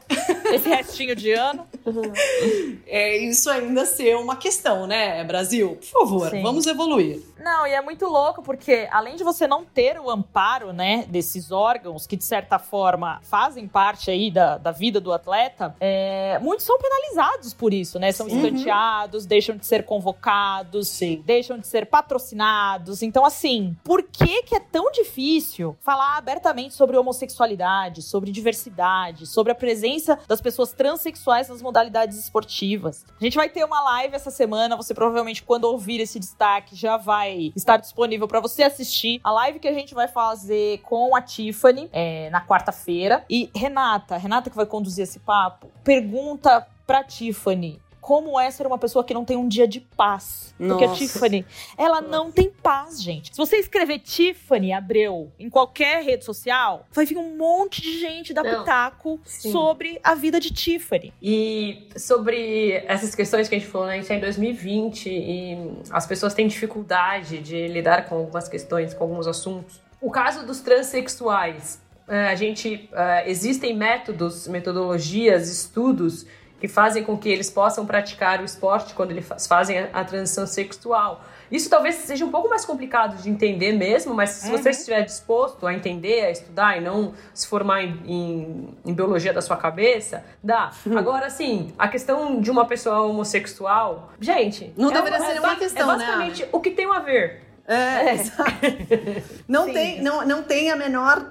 [0.50, 1.66] Esse restinho de ano.
[2.86, 5.76] é isso ainda ser uma questão, né, Brasil?
[5.76, 6.40] Por favor, Sim.
[6.40, 7.20] vamos evoluir.
[7.38, 11.50] Não, e é muito louco porque além de você não ter o amparo, né, desses
[11.50, 16.64] órgãos que de certa forma fazem parte aí da, da vida do atleta, é, muitos
[16.64, 18.12] são penalizados por isso, né?
[18.12, 21.22] São escanteados, deixam de ser convocados, Sim.
[21.24, 23.02] deixam de ser patrocinados.
[23.02, 29.52] Então, assim, por que que é tão difícil falar abertamente sobre homossexualidade, sobre diversidade, sobre
[29.52, 33.04] a presença das pessoas transexuais nas modalidades esportivas?
[33.20, 36.96] A gente vai ter uma live essa semana, você provavelmente quando ouvir esse destaque já
[36.96, 39.20] vai estar disponível para você assistir.
[39.24, 43.24] A live que a gente vai fazer com a Tiffany é, na quarta-feira.
[43.28, 48.76] E Renata, Renata que vai conduzir esse papo, pergunta pra Tiffany como é ser uma
[48.76, 50.52] pessoa que não tem um dia de paz.
[50.58, 50.74] Nossa.
[50.74, 51.46] Porque a Tiffany,
[51.78, 53.30] ela não tem paz, gente.
[53.30, 58.34] Se você escrever Tiffany Abreu em qualquer rede social, vai vir um monte de gente
[58.34, 61.14] dar pitaco sobre a vida de Tiffany.
[61.22, 64.00] E sobre essas questões que a gente falou, né?
[64.00, 65.56] Isso é em 2020 e
[65.92, 69.80] as pessoas têm dificuldade de lidar com algumas questões, com alguns assuntos.
[70.00, 76.26] O caso dos transexuais, é, a gente uh, existem métodos, metodologias, estudos
[76.62, 81.24] que fazem com que eles possam praticar o esporte quando eles fazem a, transição sexual.
[81.50, 84.56] Isso talvez seja um pouco mais complicado de entender mesmo, mas se uhum.
[84.56, 89.32] você estiver disposto a entender, a estudar e não se formar em, em, em biologia
[89.32, 90.70] da sua cabeça, dá.
[90.86, 90.96] Uhum.
[90.96, 94.72] Agora, assim, a questão de uma pessoa homossexual, gente.
[94.76, 96.48] Não é deveria uma, ser é, uma questão, é basicamente né?
[96.52, 97.42] o que tem a ver.
[97.66, 99.22] É, é.
[99.48, 101.26] não, tem, não, não tem a menor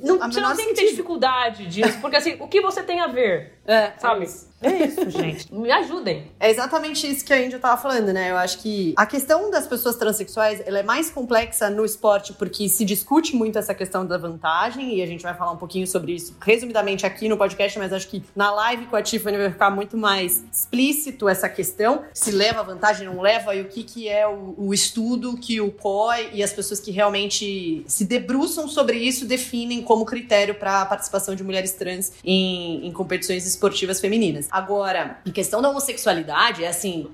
[0.00, 3.06] não, você não tem que ter dificuldade disso, porque assim, o que você tem a
[3.06, 3.58] ver?
[3.66, 4.26] É, sabe?
[4.62, 5.52] É isso, gente.
[5.52, 6.30] Me ajudem.
[6.38, 8.30] É exatamente isso que a Índia tava falando, né?
[8.30, 12.68] Eu acho que a questão das pessoas transexuais, ela é mais complexa no esporte porque
[12.68, 16.12] se discute muito essa questão da vantagem e a gente vai falar um pouquinho sobre
[16.12, 19.70] isso resumidamente aqui no podcast, mas acho que na live com a Tiffany vai ficar
[19.70, 24.26] muito mais explícito essa questão, se leva vantagem, não leva e o que que é
[24.28, 29.26] o, o estudo que o COI e as pessoas que realmente se debruçam sobre isso
[29.26, 34.48] definem como critério para a participação de mulheres trans em, em competições esportivas femininas.
[34.50, 37.08] Agora, em questão da homossexualidade, é assim,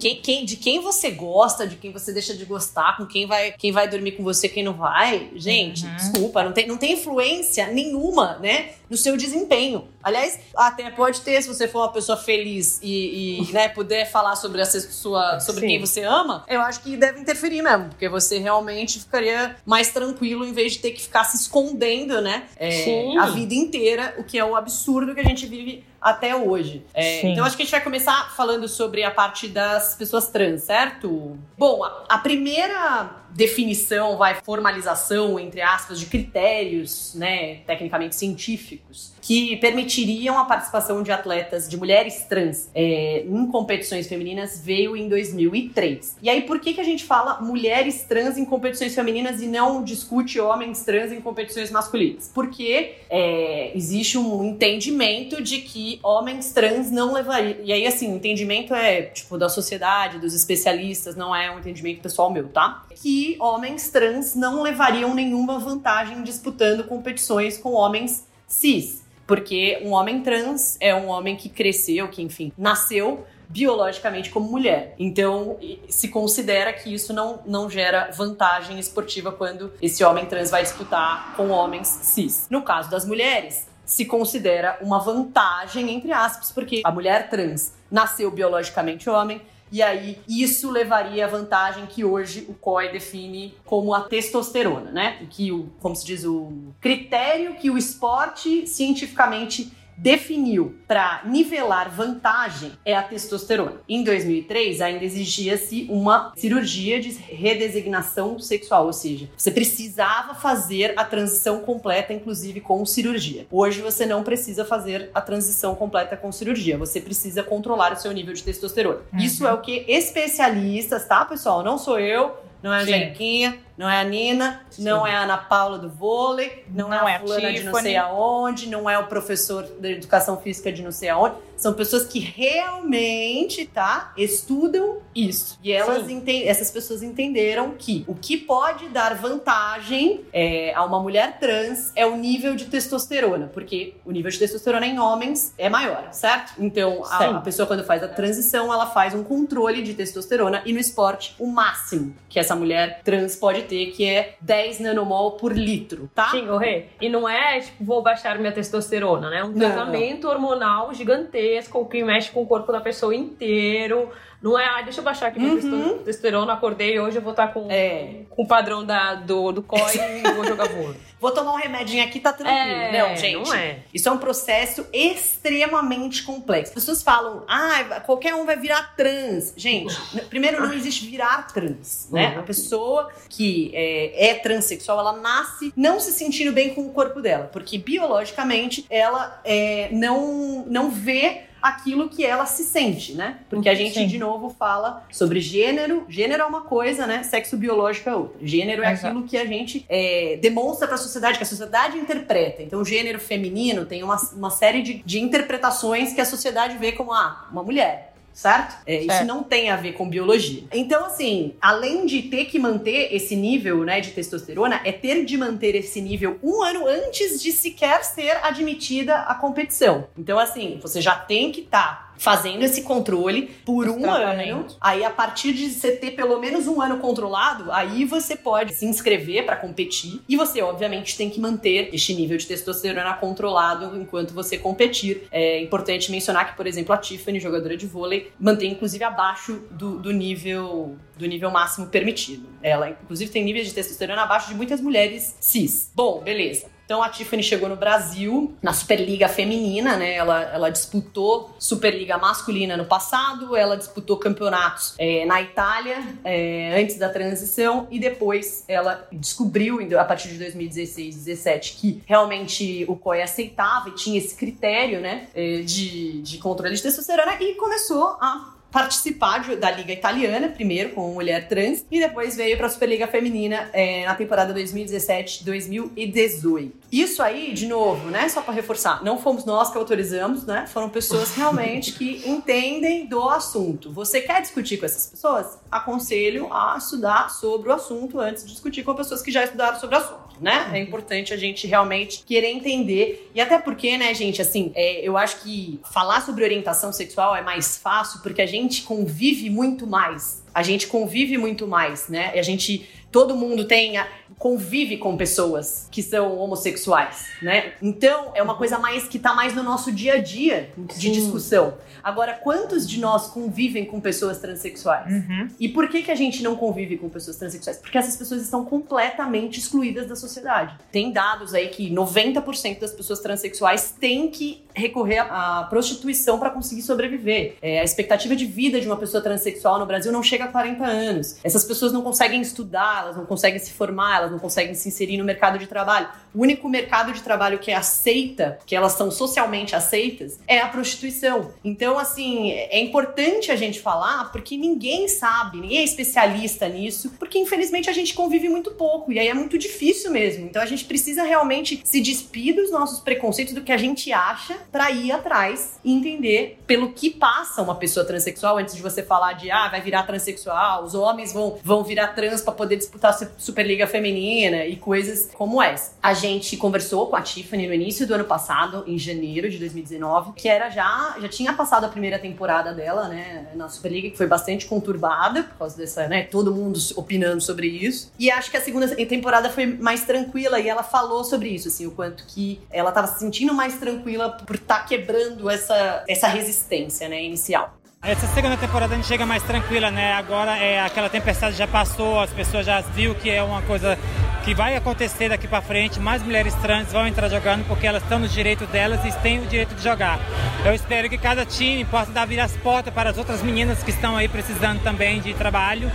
[0.00, 3.52] quem, quem, de quem você gosta, de quem você deixa de gostar, com quem vai,
[3.52, 5.96] quem vai dormir com você, quem não vai, gente, uhum.
[5.96, 9.88] desculpa, não tem, não tem influência nenhuma, né, no seu desempenho.
[10.02, 14.36] Aliás, até pode ter, se você for uma pessoa feliz e, e né, puder falar
[14.36, 15.66] sobre a sua, sobre Sim.
[15.68, 20.44] quem você ama, eu acho que deve interferir mesmo, porque você realmente ficaria mais tranquilo
[20.44, 24.38] em vez de ter que ficar se escondendo, né, é, a vida inteira, o que
[24.38, 26.84] é o absurdo que a gente vive até hoje.
[26.92, 30.62] É, então acho que a gente vai começar falando sobre a parte das pessoas trans,
[30.62, 31.38] certo?
[31.56, 39.56] Bom, a, a primeira definição, vai, formalização, entre aspas, de critérios, né, tecnicamente científicos, que
[39.56, 46.18] permitiriam a participação de atletas, de mulheres trans é, em competições femininas, veio em 2003.
[46.20, 49.82] E aí, por que, que a gente fala mulheres trans em competições femininas e não
[49.82, 52.30] discute homens trans em competições masculinas?
[52.34, 57.56] Porque é, existe um entendimento de que homens trans não levariam.
[57.64, 62.02] E aí, assim, o entendimento é, tipo, da sociedade, dos especialistas, não é um entendimento
[62.02, 62.84] pessoal meu, tá?
[62.94, 69.01] Que homens trans não levariam nenhuma vantagem disputando competições com homens cis.
[69.26, 74.94] Porque um homem trans é um homem que cresceu, que, enfim, nasceu biologicamente como mulher.
[74.98, 75.58] Então,
[75.88, 81.36] se considera que isso não, não gera vantagem esportiva quando esse homem trans vai disputar
[81.36, 82.46] com homens cis.
[82.48, 88.30] No caso das mulheres, se considera uma vantagem, entre aspas, porque a mulher trans nasceu
[88.30, 89.42] biologicamente homem,
[89.72, 95.26] e aí, isso levaria à vantagem que hoje o COI define como a testosterona, né?
[95.30, 99.72] Que o, como se diz, o critério que o esporte cientificamente
[100.02, 103.76] definiu para nivelar vantagem é a testosterona.
[103.88, 111.04] Em 2003, ainda exigia-se uma cirurgia de redesignação sexual, ou seja, você precisava fazer a
[111.04, 113.46] transição completa, inclusive com cirurgia.
[113.48, 118.10] Hoje você não precisa fazer a transição completa com cirurgia, você precisa controlar o seu
[118.10, 119.02] nível de testosterona.
[119.12, 119.20] Uhum.
[119.20, 121.62] Isso é o que especialistas, tá, pessoal?
[121.62, 124.84] Não sou eu, não é a Jequinha, não é a Nina, Sim.
[124.84, 127.74] não é a Ana Paula do vôlei, não, não é a fulana é de não
[127.74, 131.34] sei aonde, não é o professor da educação física de não sei aonde.
[131.56, 135.58] São pessoas que realmente, tá, estudam isso.
[135.62, 141.00] E elas entendem, essas pessoas entenderam que o que pode dar vantagem é, a uma
[141.00, 145.68] mulher trans é o nível de testosterona, porque o nível de testosterona em homens é
[145.68, 146.54] maior, certo?
[146.58, 150.72] Então, a, a pessoa quando faz a transição, ela faz um controle de testosterona e
[150.72, 155.52] no esporte, o máximo que essa mulher trans pode ter, que é 10 nanomol por
[155.52, 156.30] litro, tá?
[156.30, 156.86] Sim, Rê.
[156.98, 159.40] E não é, tipo, vou baixar minha testosterona, né?
[159.40, 164.08] É um tratamento hormonal gigantesco que mexe com o corpo da pessoa inteiro.
[164.42, 165.98] Não é, ah, deixa eu baixar aqui meu uhum.
[165.98, 168.22] testosterona, acordei, hoje eu vou estar com, é.
[168.28, 169.80] com o padrão da, do, do COI
[170.24, 170.98] e vou jogar vôlei.
[171.20, 172.76] Vou tomar um remedinho aqui, tá tranquilo.
[172.76, 173.48] É, não, gente.
[173.48, 173.78] Não é.
[173.94, 176.70] Isso é um processo extremamente complexo.
[176.70, 179.54] As pessoas falam, ah, qualquer um vai virar trans.
[179.56, 179.94] Gente,
[180.28, 182.32] primeiro não existe virar trans, né?
[182.32, 182.40] Uhum.
[182.40, 187.20] A pessoa que é, é transexual, ela nasce não se sentindo bem com o corpo
[187.20, 193.38] dela, porque biologicamente ela é, não, não vê aquilo que ela se sente, né?
[193.48, 194.06] Porque a gente, Sim.
[194.06, 196.04] de novo, fala sobre gênero.
[196.08, 197.22] Gênero é uma coisa, né?
[197.22, 198.38] Sexo biológico é outra.
[198.42, 199.06] Gênero é Exato.
[199.06, 202.62] aquilo que a gente é, demonstra para a sociedade, que a sociedade interpreta.
[202.62, 206.92] Então, o gênero feminino tem uma, uma série de, de interpretações que a sociedade vê
[206.92, 208.82] como ah, uma mulher certo?
[208.86, 210.64] É, isso não tem a ver com biologia.
[210.72, 215.36] Então, assim, além de ter que manter esse nível né, de testosterona, é ter de
[215.36, 220.06] manter esse nível um ano antes de sequer ser admitida à competição.
[220.16, 222.08] Então, assim, você já tem que estar.
[222.08, 224.66] Tá fazendo esse controle por um ano.
[224.80, 228.86] Aí, a partir de você ter pelo menos um ano controlado, aí você pode se
[228.86, 230.20] inscrever para competir.
[230.28, 235.28] E você, obviamente, tem que manter este nível de testosterona controlado enquanto você competir.
[235.30, 239.98] É importante mencionar que, por exemplo, a Tiffany, jogadora de vôlei, mantém inclusive abaixo do,
[239.98, 242.48] do nível do nível máximo permitido.
[242.62, 245.90] Ela, inclusive, tem níveis de testosterona abaixo de muitas mulheres cis.
[245.94, 246.71] Bom, beleza.
[246.84, 250.14] Então a Tiffany chegou no Brasil na Superliga Feminina, né?
[250.14, 256.98] Ela, ela disputou Superliga Masculina no passado, ela disputou campeonatos é, na Itália é, antes
[256.98, 263.22] da transição e depois ela descobriu, a partir de 2016, 2017, que realmente o COI
[263.22, 265.28] aceitava e tinha esse critério, né?
[265.34, 270.88] É, de, de controle de testosterona e começou a participar de, da Liga Italiana, primeiro
[270.90, 276.70] com mulher trans, e depois veio para a Superliga Feminina é, na temporada 2017-2018.
[276.90, 278.30] Isso aí, de novo, né?
[278.30, 280.66] Só para reforçar, não fomos nós que autorizamos, né?
[280.66, 283.92] Foram pessoas realmente que entendem do assunto.
[283.92, 285.58] Você quer discutir com essas pessoas?
[285.70, 289.96] Aconselho a estudar sobre o assunto antes de discutir com pessoas que já estudaram sobre
[289.96, 290.70] o assunto né?
[290.72, 293.30] É importante a gente realmente querer entender.
[293.34, 297.42] E até porque, né, gente, assim, é, eu acho que falar sobre orientação sexual é
[297.42, 300.42] mais fácil porque a gente convive muito mais.
[300.52, 302.32] A gente convive muito mais, né?
[302.34, 303.98] E a gente todo mundo tem
[304.38, 307.72] convive com pessoas que são homossexuais, né?
[307.80, 311.12] Então é uma coisa mais que tá mais no nosso dia a dia de Sim.
[311.12, 311.74] discussão.
[312.02, 315.12] Agora, quantos de nós convivem com pessoas transexuais?
[315.12, 315.48] Uhum.
[315.58, 317.78] E por que que a gente não convive com pessoas transexuais?
[317.78, 320.76] Porque essas pessoas estão completamente excluídas da sociedade.
[320.90, 326.82] Tem dados aí que 90% das pessoas transexuais têm que recorrer à prostituição para conseguir
[326.82, 327.56] sobreviver.
[327.62, 330.84] É, a expectativa de vida de uma pessoa transexual no Brasil não chega a 40
[330.84, 331.36] anos.
[331.44, 335.16] Essas pessoas não conseguem estudar, elas não conseguem se formar, elas não conseguem se inserir
[335.16, 336.08] no mercado de trabalho.
[336.34, 340.68] O único mercado de trabalho que é aceita, que elas são socialmente aceitas, é a
[340.68, 341.52] prostituição.
[341.62, 347.38] Então, assim, é importante a gente falar porque ninguém sabe, ninguém é especialista nisso, porque
[347.38, 350.46] infelizmente a gente convive muito pouco e aí é muito difícil mesmo.
[350.46, 354.56] Então a gente precisa realmente se despir dos nossos preconceitos, do que a gente acha,
[354.70, 359.34] para ir atrás e entender pelo que passa uma pessoa transexual antes de você falar
[359.34, 363.28] de ah, vai virar transexual, os homens vão, vão virar trans para poder disputar a
[363.38, 365.92] Superliga Feminina e coisas como essa.
[366.02, 370.32] A gente conversou com a Tiffany no início do ano passado, em janeiro de 2019,
[370.32, 374.26] que era já, já tinha passado a primeira temporada dela, né, na Superliga, que foi
[374.26, 378.12] bastante conturbada por causa dessa, né, todo mundo opinando sobre isso.
[378.18, 381.86] E acho que a segunda temporada foi mais tranquila e ela falou sobre isso, assim,
[381.86, 386.28] o quanto que ela estava se sentindo mais tranquila por estar tá quebrando essa, essa
[386.28, 387.81] resistência, né, inicial.
[388.04, 390.12] Essa segunda temporada a gente chega mais tranquila, né?
[390.14, 393.96] Agora é aquela tempestade já passou, as pessoas já viu que é uma coisa
[394.44, 396.00] que vai acontecer daqui para frente.
[396.00, 399.46] Mais mulheres trans vão entrar jogando porque elas estão nos direitos delas e têm o
[399.46, 400.18] direito de jogar.
[400.64, 403.90] Eu espero que cada time possa dar vir as portas para as outras meninas que
[403.90, 405.88] estão aí precisando também de trabalho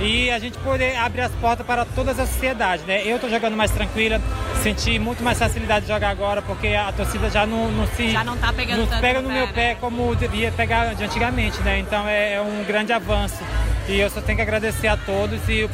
[0.00, 3.02] e a gente poder abrir as portas para todas as sociedades, né?
[3.06, 4.20] Eu estou jogando mais tranquila,
[4.62, 8.24] senti muito mais facilidade de jogar agora porque a torcida já não, não se já
[8.24, 9.76] não tá pegando não pega no meu pé, né?
[9.80, 11.78] como devia pegar de antigamente né?
[11.78, 13.42] Então é, é um grande avanço.
[13.88, 15.68] E eu só tenho que agradecer a todos e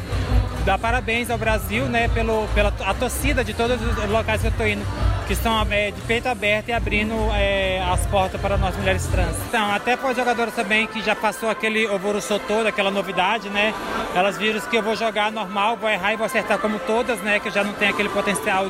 [0.68, 4.50] dar parabéns ao Brasil, né, pelo, pela a torcida de todos os locais que eu
[4.50, 4.84] estou indo,
[5.26, 9.34] que estão é, de peito aberto e abrindo é, as portas para nós mulheres trans.
[9.48, 13.72] Então, até para os jogadoras também que já passou aquele alvoroço todo, aquela novidade, né,
[14.14, 17.40] elas viram que eu vou jogar normal, vou errar e vou acertar como todas, né,
[17.40, 18.66] que eu já não tenho aquele potencial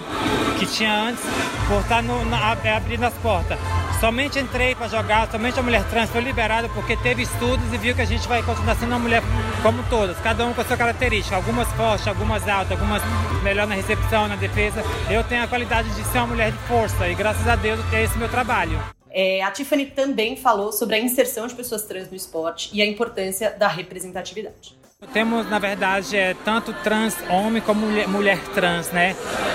[0.57, 1.25] que tinha antes,
[1.67, 3.59] por estar no, na, abrindo as portas.
[4.01, 7.97] Somente entrei para jogar, somente a mulher trans foi liberada porque teve estudos e viu
[7.97, 9.21] que a gente vai continuar sendo uma mulher
[9.61, 13.03] como todas, cada um com a sua característica, algumas fortes, algumas altas, algumas
[13.43, 14.83] melhor na recepção, na defesa.
[15.11, 18.05] Eu tenho a qualidade de ser uma mulher de força e graças a Deus é
[18.05, 18.79] esse meu trabalho.
[19.11, 22.87] É, a Tiffany também falou sobre a inserção de pessoas trans no esporte e a
[22.87, 24.77] importância da representatividade.
[25.13, 29.15] Temos, na verdade, é, tanto trans homem como mulher, mulher, trans, né?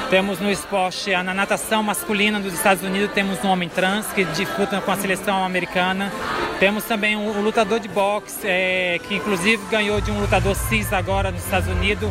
[0.10, 4.80] Temos no esporte, na natação masculina dos Estados Unidos, temos um homem trans que disputa
[4.80, 6.10] com a seleção americana.
[6.62, 10.94] Temos também o, o lutador de boxe, é, que inclusive ganhou de um lutador cis
[10.94, 12.10] agora nos Estados Unidos.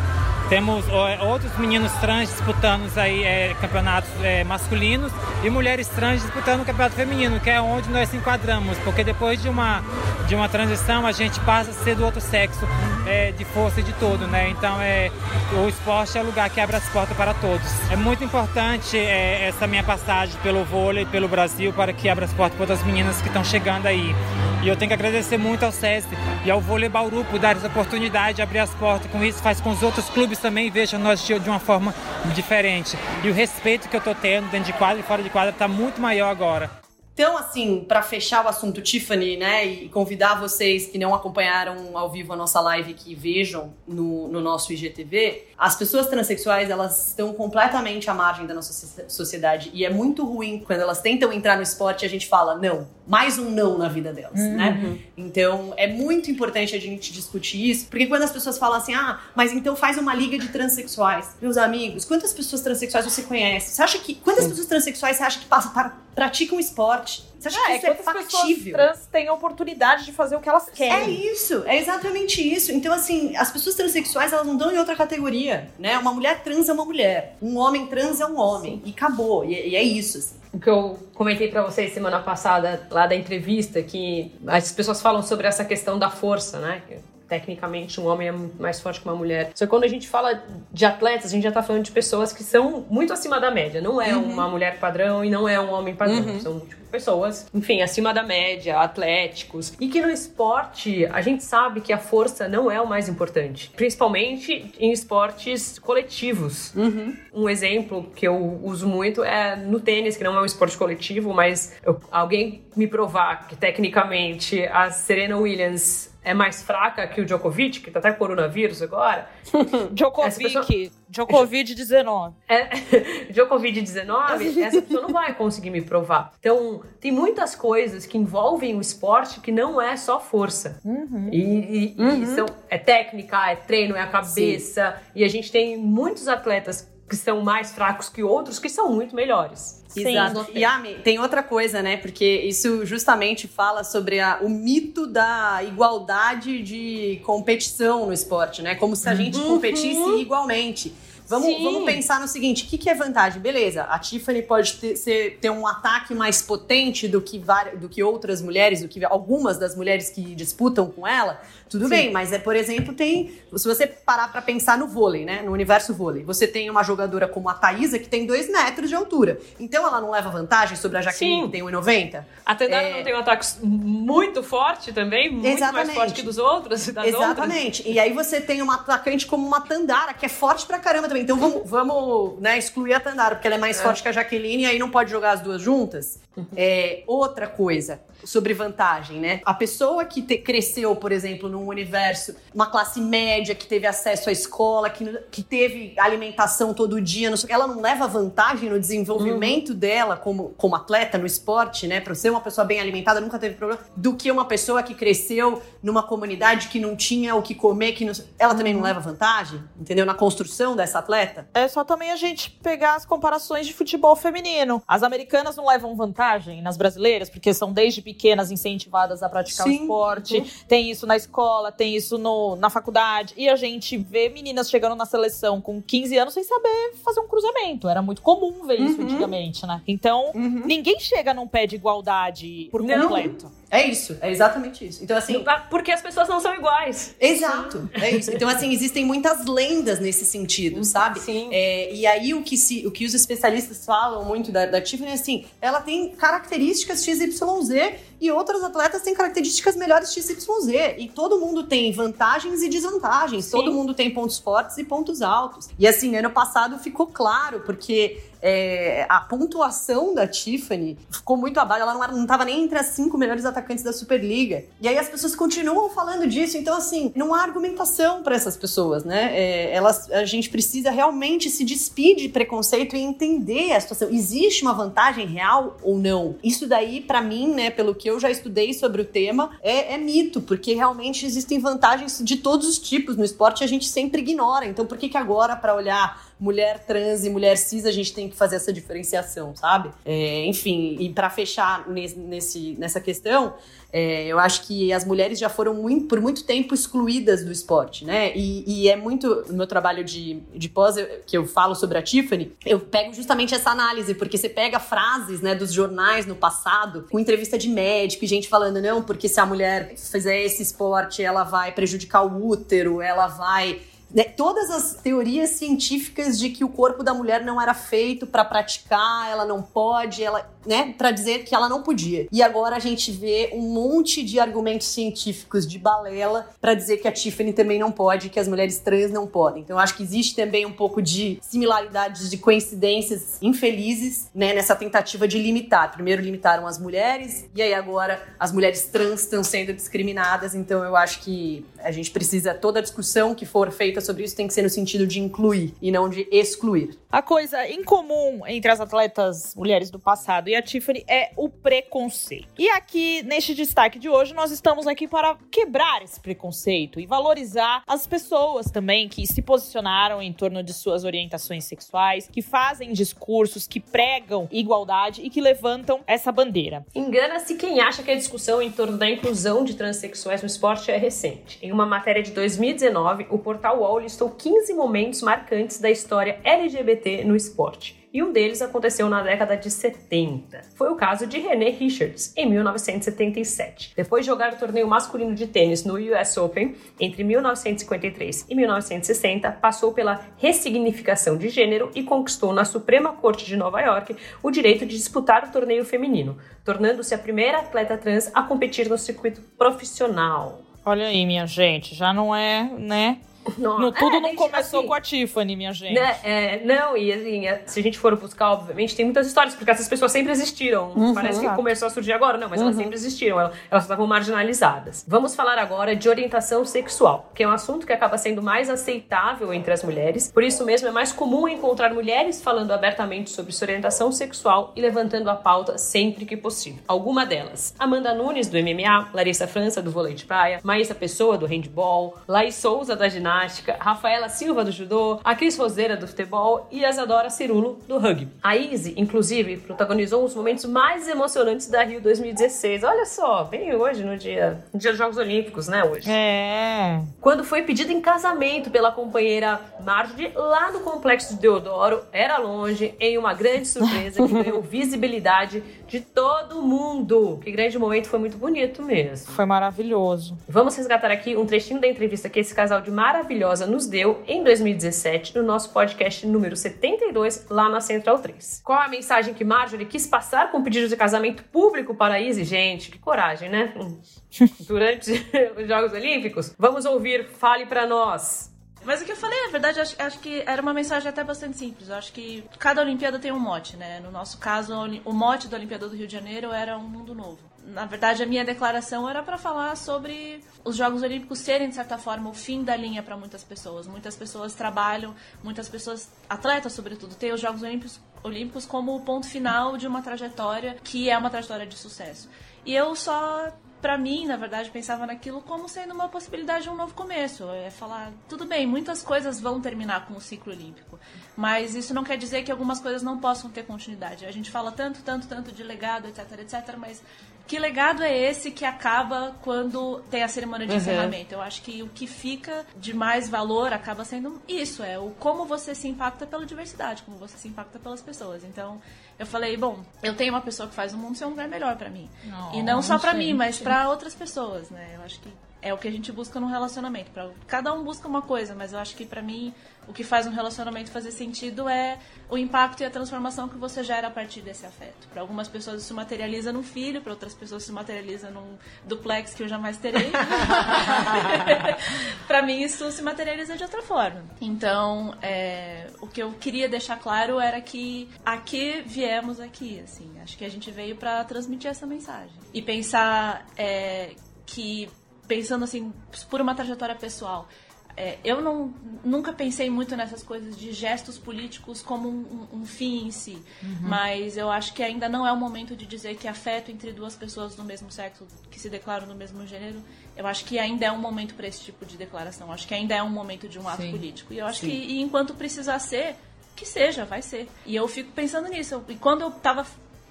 [0.53, 0.85] Temos
[1.19, 5.11] outros meninos trans disputando aí é, campeonatos é, masculinos
[5.43, 9.41] e mulheres trans disputando o campeonato feminino, que é onde nós se enquadramos, porque depois
[9.41, 9.83] de uma,
[10.27, 12.67] de uma transição a gente passa a ser do outro sexo,
[13.07, 14.49] é, de força e de tudo, né?
[14.49, 15.09] Então é,
[15.53, 17.67] o esporte é o lugar que abre as portas para todos.
[17.89, 22.33] É muito importante é, essa minha passagem pelo vôlei, pelo Brasil, para que abra as
[22.33, 24.15] portas para outras meninas que estão chegando aí.
[24.63, 26.07] E eu tenho que agradecer muito ao SESC
[26.45, 29.11] e ao Vôlei Bauru por dar essa oportunidade de abrir as portas.
[29.11, 31.95] Com isso, faz com os outros clubes também vejam nós de uma forma
[32.35, 32.97] diferente.
[33.23, 35.69] E o respeito que eu estou tendo dentro de quadra e fora de quadra está
[35.69, 36.69] muito maior agora.
[37.13, 42.11] Então, assim, para fechar o assunto Tiffany, né, e convidar vocês que não acompanharam ao
[42.11, 47.31] vivo a nossa live que vejam no, no nosso IGTV, as pessoas transexuais, elas estão
[47.31, 51.63] completamente à margem da nossa sociedade e é muito ruim quando elas tentam entrar no
[51.63, 54.57] esporte e a gente fala, não, mais um não na vida delas, uhum.
[54.57, 54.99] né?
[55.15, 59.21] Então, é muito importante a gente discutir isso, porque quando as pessoas falam assim, ah,
[59.33, 61.37] mas então faz uma liga de transexuais.
[61.41, 63.73] Meus amigos, quantas pessoas transexuais você conhece?
[63.73, 67.23] Você acha que, quantas pessoas transexuais você acha que passam para praticam esporte.
[67.43, 68.75] Você acha é, que isso é factível?
[68.79, 71.09] As trans têm a oportunidade de fazer o que elas querem.
[71.09, 72.71] É isso, é exatamente isso.
[72.71, 75.97] Então, assim, as pessoas transexuais, elas não dão em outra categoria, né?
[75.97, 78.83] Uma mulher trans é uma mulher, um homem trans é um homem, Sim.
[78.85, 80.35] e acabou, e, e, é isso, assim.
[80.53, 85.23] O que eu comentei para vocês semana passada, lá da entrevista, que as pessoas falam
[85.23, 86.81] sobre essa questão da força, né?
[87.27, 89.51] Tecnicamente um homem é mais forte que uma mulher.
[89.55, 92.33] Só que quando a gente fala de atletas, a gente já tá falando de pessoas
[92.33, 93.81] que são muito acima da média.
[93.81, 94.31] Não é uhum.
[94.31, 96.19] uma mulher padrão e não é um homem padrão.
[96.19, 96.39] Uhum.
[96.39, 99.73] São tipo, pessoas, enfim, acima da média, atléticos.
[99.79, 103.71] E que no esporte a gente sabe que a força não é o mais importante.
[103.75, 106.73] Principalmente em esportes coletivos.
[106.75, 107.15] Uhum.
[107.33, 111.33] Um exemplo que eu uso muito é no tênis, que não é um esporte coletivo,
[111.33, 117.25] mas eu, alguém me provar que tecnicamente a Serena Williams é mais fraca que o
[117.25, 119.27] Djokovic, que tá até com coronavírus agora.
[119.91, 120.65] Djokovic, pessoa...
[121.09, 122.33] Djokovic-19.
[122.47, 122.69] É,
[123.31, 126.33] Djokovic-19, essa pessoa não vai conseguir me provar.
[126.39, 130.79] Então, tem muitas coisas que envolvem o esporte que não é só força.
[130.85, 131.29] Uhum.
[131.31, 132.23] E, e, uhum.
[132.23, 134.91] e são, é técnica, é treino, é a cabeça.
[134.91, 135.11] Sim.
[135.15, 139.15] E a gente tem muitos atletas que são mais fracos que outros que são muito
[139.15, 139.82] melhores.
[139.95, 140.47] Exato.
[140.53, 141.97] E Ami, tem outra coisa, né?
[141.97, 148.75] Porque isso justamente fala sobre a, o mito da igualdade de competição no esporte, né?
[148.75, 149.47] Como se a gente Uhum.
[149.47, 150.93] competisse igualmente.
[151.27, 151.63] Vamos, Sim.
[151.63, 153.41] vamos pensar no seguinte: o que, que é vantagem?
[153.41, 157.41] Beleza, a Tiffany pode ter, ser- ter um ataque mais potente do que,
[157.77, 161.41] do que outras mulheres, do que algumas das mulheres que disputam com ela.
[161.69, 163.31] Tudo bem, mas é, por exemplo, tem.
[163.55, 165.41] Se você parar pra pensar no vôlei, né?
[165.43, 168.95] No universo vôlei, você tem uma jogadora como a Thaísa que tem 2 metros de
[168.95, 169.39] altura.
[169.59, 171.45] Então ela não leva vantagem sobre a Jaqueline Sim.
[171.47, 172.23] que tem 1,90?
[172.45, 172.97] A Tendara É.
[172.97, 175.95] não tem um ataque muito forte também, muito mais Exatamente.
[175.95, 177.23] forte que dos outros, das outras.
[177.23, 177.89] Exatamente.
[177.89, 181.22] E aí você tem uma atacante como uma Tandara, que é forte pra caramba também.
[181.23, 184.63] Então vamos, vamos né, excluir a Tandara, porque ela é mais forte que a Jaqueline
[184.63, 186.19] e aí não pode jogar as duas juntas.
[186.55, 189.41] É, outra coisa sobre vantagem, né?
[189.45, 194.29] A pessoa que te- cresceu, por exemplo, num universo, uma classe média, que teve acesso
[194.29, 198.79] à escola, que, que teve alimentação todo dia, não sei ela não leva vantagem no
[198.79, 201.99] desenvolvimento dela como, como atleta, no esporte, né?
[201.99, 205.61] Pra ser uma pessoa bem alimentada, nunca teve problema, do que uma pessoa que cresceu
[205.83, 208.13] numa comunidade que não tinha o que comer, que não...
[208.39, 210.05] ela também não leva vantagem, entendeu?
[210.05, 211.47] Na construção dessa atleta.
[211.53, 214.81] É só também a gente pegar as comparações de futebol feminino.
[214.87, 219.79] As americanas não levam vantagem nas brasileiras, porque são desde pequenas incentivadas a praticar Sim.
[219.79, 220.65] o esporte.
[220.67, 223.33] Tem isso na escola, tem isso no, na faculdade.
[223.37, 227.27] E a gente vê meninas chegando na seleção com 15 anos sem saber fazer um
[227.27, 227.87] cruzamento.
[227.87, 229.05] Era muito comum ver isso Uhum.
[229.05, 229.81] antigamente, né?
[229.87, 233.01] Então, ninguém chega num pé de igualdade por Não.
[233.03, 233.51] completo.
[233.69, 235.03] É isso, é exatamente isso.
[235.03, 237.15] Então, assim, Porque as pessoas não são iguais.
[237.19, 238.31] Exato, é isso.
[238.31, 241.19] Então, assim, existem muitas lendas nesse sentido, sabe?
[241.19, 241.49] Sim.
[241.51, 245.09] É, e aí, o que, se, o que os especialistas falam muito da, da Tiffany
[245.09, 250.95] é assim: ela tem características XYZ e outras atletas têm características melhores XYZ.
[250.97, 253.51] E todo mundo tem vantagens e desvantagens, Sim.
[253.51, 255.69] todo mundo tem pontos fortes e pontos altos.
[255.77, 258.21] E assim, ano passado ficou claro, porque.
[258.45, 261.83] É, a pontuação da Tiffany ficou muito abaixo.
[261.83, 264.65] Ela não, era, não tava nem entre as cinco melhores atacantes da Superliga.
[264.81, 266.57] E aí as pessoas continuam falando disso.
[266.57, 269.31] Então, assim, não há argumentação para essas pessoas, né?
[269.33, 274.09] É, elas, a gente precisa realmente se despir de preconceito e entender a situação.
[274.09, 276.35] Existe uma vantagem real ou não?
[276.43, 279.97] Isso daí, para mim, né, pelo que eu já estudei sobre o tema, é, é
[279.97, 284.65] mito, porque realmente existem vantagens de todos os tipos no esporte a gente sempre ignora.
[284.65, 288.27] Então, por que, que agora, para olhar mulher trans e mulher cis, a gente tem
[288.27, 289.89] que fazer essa diferenciação, sabe?
[290.03, 293.53] É, enfim, e para fechar nesse, nessa questão,
[293.93, 298.03] é, eu acho que as mulheres já foram muito- por muito tempo excluídas do esporte,
[298.03, 298.33] né?
[298.35, 299.45] E, e é muito.
[299.47, 303.13] No meu trabalho de, de pós, eu- que eu falo sobre a Tiffany, eu pego
[303.13, 307.69] justamente essa análise, porque você pega frases né, dos jornais no passado, com entrevista de
[307.69, 312.23] médico e gente falando, não, porque se a mulher fizer esse esporte, ela vai prejudicar
[312.23, 313.79] o útero, ela vai
[314.13, 318.45] né, todas as teorias científicas de que o corpo da mulher não era feito pra
[318.45, 322.27] praticar, ela não pode, ela, né, para dizer que ela não podia.
[322.31, 327.07] E agora a gente vê um monte de argumentos científicos de balela pra dizer que
[327.07, 329.63] a Tiffany também não pode, que as mulheres trans não podem.
[329.63, 334.75] Então eu acho que existe também um pouco de similaridades, de coincidências infelizes, né, nessa
[334.75, 335.91] tentativa de limitar.
[335.91, 340.53] Primeiro limitaram as mulheres e aí agora as mulheres trans estão sendo discriminadas.
[340.53, 344.35] Então eu acho que a gente precisa toda a discussão que for feita sobre isso
[344.35, 346.97] tem que ser no sentido de incluir e não de excluir.
[347.13, 351.47] A coisa em comum entre as atletas mulheres do passado e a Tiffany é o
[351.47, 352.47] preconceito.
[352.57, 357.83] E aqui, neste destaque de hoje, nós estamos aqui para quebrar esse preconceito e valorizar
[357.85, 363.67] as pessoas também que se posicionaram em torno de suas orientações sexuais, que fazem discursos,
[363.67, 366.83] que pregam igualdade e que levantam essa bandeira.
[366.95, 370.97] Engana-se quem acha que a discussão em torno da inclusão de transexuais no esporte é
[370.97, 371.59] recente.
[371.61, 377.02] Em uma matéria de 2019, o portal UOL listou 15 momentos marcantes da história LGBT
[377.25, 378.03] no esporte.
[378.13, 380.61] E um deles aconteceu na década de 70.
[380.75, 383.93] Foi o caso de René Richards, em 1977.
[383.95, 389.51] Depois de jogar o torneio masculino de tênis no US Open, entre 1953 e 1960,
[389.53, 394.85] passou pela ressignificação de gênero e conquistou na Suprema Corte de Nova York o direito
[394.85, 400.61] de disputar o torneio feminino, tornando-se a primeira atleta trans a competir no circuito profissional.
[400.85, 403.17] Olha aí, minha gente, já não é, né?
[403.57, 405.93] No, tudo É, não gente, começou assim, com a Tiffany, minha gente.
[405.93, 409.55] né, é, não, e assim, é, se a gente for buscar, obviamente, tem muitas histórias,
[409.55, 410.93] porque essas pessoas sempre existiram.
[411.13, 415.05] Parece que começou a surgir agora, não, mas elas sempre existiram, elas, elas estavam marginalizadas.
[415.07, 419.53] Vamos falar agora de orientação sexual, que é um assunto que acaba sendo mais aceitável
[419.53, 423.65] entre as mulheres, por isso mesmo é mais comum encontrar mulheres falando abertamente sobre sua
[423.65, 426.81] orientação sexual e levantando a pauta sempre que possível.
[426.87, 431.45] Alguma delas, Amanda Nunes, do MMA, Larissa França, do vôlei de praia, Maísa Pessoa, do
[431.45, 436.67] handball, Laís Souza, da ginástica, ginástica, Rafaela Silva do judô, a Cris Roseira do futebol
[436.71, 438.29] e a Isadora Cirulo do rugby.
[438.43, 442.83] A Izzy, inclusive, protagonizou um dos momentos mais emocionantes da Rio 2016.
[442.83, 446.09] Olha só, bem hoje, no dia, no dia dos Jogos Olímpicos, né, hoje.
[446.09, 447.01] É.
[447.19, 452.93] Quando foi pedida em casamento pela companheira Marjorie lá no complexo de Deodoro, era longe,
[452.99, 457.39] em uma grande surpresa que ganhou visibilidade de todo mundo.
[457.43, 459.31] Que grande momento, foi muito bonito mesmo.
[459.33, 460.37] Foi maravilhoso.
[460.47, 462.91] Vamos resgatar aqui um trechinho da entrevista que esse casal de
[463.23, 468.61] maravilhosa nos deu em 2017 no nosso podcast número 72, lá na Central 3.
[468.63, 472.19] Qual a mensagem que Marjorie quis passar com o pedido de casamento público para a
[472.19, 472.43] Izzy?
[472.43, 473.73] Gente, que coragem, né?
[474.67, 475.11] Durante
[475.57, 476.53] os Jogos Olímpicos.
[476.59, 478.51] Vamos ouvir, fale para nós.
[478.83, 481.57] Mas o que eu falei, na verdade, acho, acho, que era uma mensagem até bastante
[481.57, 481.87] simples.
[481.87, 484.01] Eu acho que cada Olimpíada tem um mote, né?
[484.01, 484.73] No nosso caso,
[485.05, 487.52] o mote da Olimpíada do Rio de Janeiro era um mundo novo.
[487.65, 491.97] Na verdade, a minha declaração era para falar sobre os Jogos Olímpicos serem, de certa
[491.97, 493.87] forma, o fim da linha para muitas pessoas.
[493.87, 499.27] Muitas pessoas trabalham, muitas pessoas, atletas sobretudo, têm os Jogos Olímpicos, Olímpicos como o ponto
[499.27, 502.29] final de uma trajetória que é uma trajetória de sucesso.
[502.65, 503.51] E eu só
[503.83, 507.49] para mim, na verdade, pensava naquilo como sendo uma possibilidade de um novo começo.
[507.49, 510.97] É falar, tudo bem, muitas coisas vão terminar com o ciclo olímpico,
[511.35, 514.25] mas isso não quer dizer que algumas coisas não possam ter continuidade.
[514.25, 517.03] A gente fala tanto, tanto, tanto de legado, etc, etc, mas
[517.45, 520.79] que legado é esse que acaba quando tem a cerimônia de uhum.
[520.79, 521.33] encerramento?
[521.33, 525.45] Eu acho que o que fica de mais valor acaba sendo isso, é o como
[525.45, 528.43] você se impacta pela diversidade, como você se impacta pelas pessoas.
[528.43, 528.81] Então,
[529.19, 531.75] eu falei, bom, eu tenho uma pessoa que faz o mundo ser um lugar melhor
[531.75, 532.09] para mim.
[532.53, 534.93] E não só para mim, mas para outras pessoas, né?
[534.95, 535.29] Eu acho que
[535.63, 537.09] é o que a gente busca no relacionamento.
[537.11, 539.53] Pra, cada um busca uma coisa, mas eu acho que para mim
[539.87, 541.97] o que faz um relacionamento fazer sentido é
[542.29, 545.07] o impacto e a transformação que você gera a partir desse afeto.
[545.11, 549.43] Para algumas pessoas isso materializa num filho, para outras pessoas isso materializa num duplex que
[549.43, 550.11] eu jamais terei.
[552.27, 554.23] para mim isso se materializa de outra forma.
[554.41, 560.37] Então, é, o que eu queria deixar claro era que aqui viemos aqui, assim, acho
[560.37, 564.15] que a gente veio para transmitir essa mensagem e pensar é,
[564.45, 564.89] que
[565.27, 565.93] pensando assim
[566.29, 567.47] por uma trajetória pessoal
[567.95, 568.73] é, eu não,
[569.03, 573.77] nunca pensei muito nessas coisas de gestos políticos como um, um fim em si, uhum.
[573.81, 577.15] mas eu acho que ainda não é o momento de dizer que afeto entre duas
[577.15, 579.81] pessoas do mesmo sexo que se declaram no mesmo gênero,
[580.17, 582.73] eu acho que ainda é um momento para esse tipo de declaração, eu acho que
[582.73, 583.91] ainda é um momento de um ato Sim.
[583.91, 584.33] político.
[584.33, 584.69] E eu acho Sim.
[584.69, 586.15] que e enquanto precisar ser,
[586.55, 587.47] que seja, vai ser.
[587.65, 588.83] E eu fico pensando nisso.
[588.87, 589.65] E quando eu estava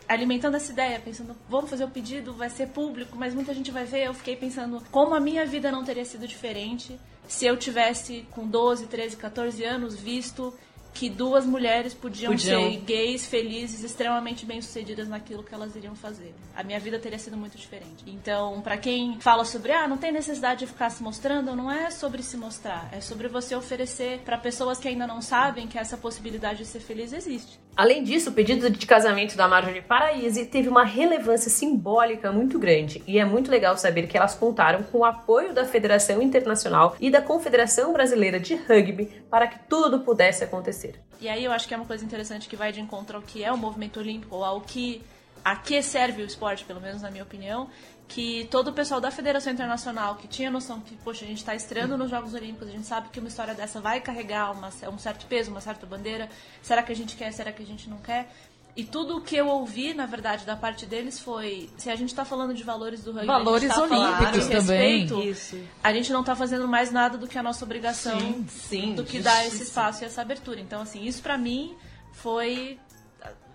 [0.08, 3.84] alimentando essa ideia, pensando, vamos fazer o pedido, vai ser público, mas muita gente vai
[3.84, 4.06] ver.
[4.06, 8.46] Eu fiquei pensando como a minha vida não teria sido diferente se eu tivesse com
[8.46, 10.52] 12, 13, 14 anos visto
[10.94, 16.34] que duas mulheres podiam, podiam, ser gays, felizes, extremamente bem-sucedidas naquilo que elas iriam fazer.
[16.54, 18.04] A minha vida teria sido muito diferente.
[18.06, 21.90] Então, para quem fala sobre, ah, não tem necessidade de ficar se mostrando, não é
[21.90, 25.96] sobre se mostrar, é sobre você oferecer para pessoas que ainda não sabem que essa
[25.96, 27.58] possibilidade de ser feliz existe.
[27.74, 33.02] Além disso, o pedido de casamento da Marjorie Paraíse teve uma relevância simbólica muito grande
[33.06, 37.10] e é muito legal saber que elas contaram com o apoio da Federação Internacional e
[37.10, 40.81] da Confederação Brasileira de Rugby para que tudo pudesse acontecer.
[41.20, 43.44] E aí eu acho que é uma coisa interessante que vai de encontro ao que
[43.44, 45.02] é o movimento olímpico, ou ao que
[45.44, 47.68] a que serve o esporte, pelo menos na minha opinião,
[48.08, 51.54] que todo o pessoal da Federação Internacional que tinha noção que, poxa, a gente está
[51.54, 54.98] estreando nos Jogos Olímpicos, a gente sabe que uma história dessa vai carregar uma, um
[54.98, 56.28] certo peso, uma certa bandeira.
[56.62, 57.32] Será que a gente quer?
[57.32, 58.30] Será que a gente não quer?
[58.74, 62.08] E tudo o que eu ouvi, na verdade, da parte deles foi: se a gente
[62.08, 65.00] está falando de valores do rugby, valores tá olímpicos também.
[65.00, 65.58] Respeito, Isso.
[65.82, 69.04] A gente não está fazendo mais nada do que a nossa obrigação, sim, sim, do
[69.04, 70.58] que dar esse espaço e essa abertura.
[70.58, 71.74] Então, assim, isso para mim
[72.12, 72.78] foi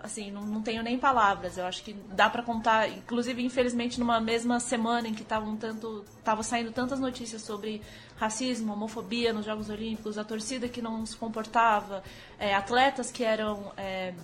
[0.00, 1.58] assim, não, não, tenho nem palavras.
[1.58, 6.04] Eu acho que dá para contar, inclusive, infelizmente, numa mesma semana em que estavam tanto,
[6.22, 7.82] tava saindo tantas notícias sobre
[8.16, 12.02] racismo, homofobia nos Jogos Olímpicos, a torcida que não se comportava,
[12.38, 14.14] é, atletas que eram é,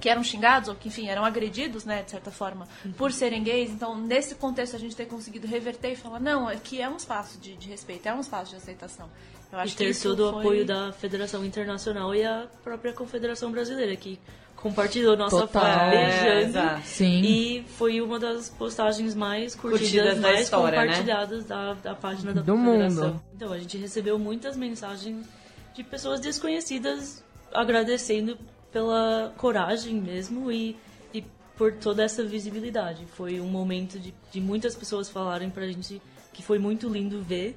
[0.00, 2.92] que eram xingados ou que, enfim, eram agredidos, né, de certa forma, uhum.
[2.92, 3.70] por serem gays.
[3.70, 7.38] Então, nesse contexto, a gente ter conseguido reverter e falar, não, aqui é um espaço
[7.38, 9.08] de, de respeito, é um espaço de aceitação.
[9.52, 10.26] Eu acho e ter todo foi...
[10.26, 14.18] o apoio da Federação Internacional e a própria Confederação Brasileira, que
[14.56, 15.62] compartilhou nossa Total.
[15.62, 16.58] foto beijando.
[16.58, 17.20] É, Sim.
[17.22, 20.86] E foi uma das postagens mais curtidas, curtidas mais história, né?
[20.86, 21.46] compartilhadas né?
[21.48, 23.08] da, da página da Do Confederação.
[23.08, 23.22] Mundo.
[23.34, 25.26] Então, a gente recebeu muitas mensagens
[25.74, 27.22] de pessoas desconhecidas
[27.52, 28.36] agradecendo
[28.76, 30.76] pela coragem mesmo e,
[31.14, 31.24] e
[31.56, 33.06] por toda essa visibilidade.
[33.06, 37.56] Foi um momento de, de muitas pessoas falarem pra gente que foi muito lindo ver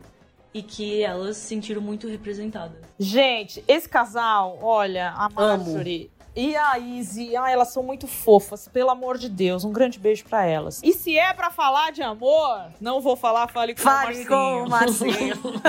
[0.54, 2.80] e que elas se sentiram muito representadas.
[2.98, 8.90] Gente, esse casal, olha, a Marjorie e a Izzy, ah, elas são muito fofas, pelo
[8.90, 10.80] amor de Deus, um grande beijo para elas.
[10.82, 15.38] E se é para falar de amor, não vou falar, fale com fale o Marcinho.
[15.42, 15.62] com o Marcinho.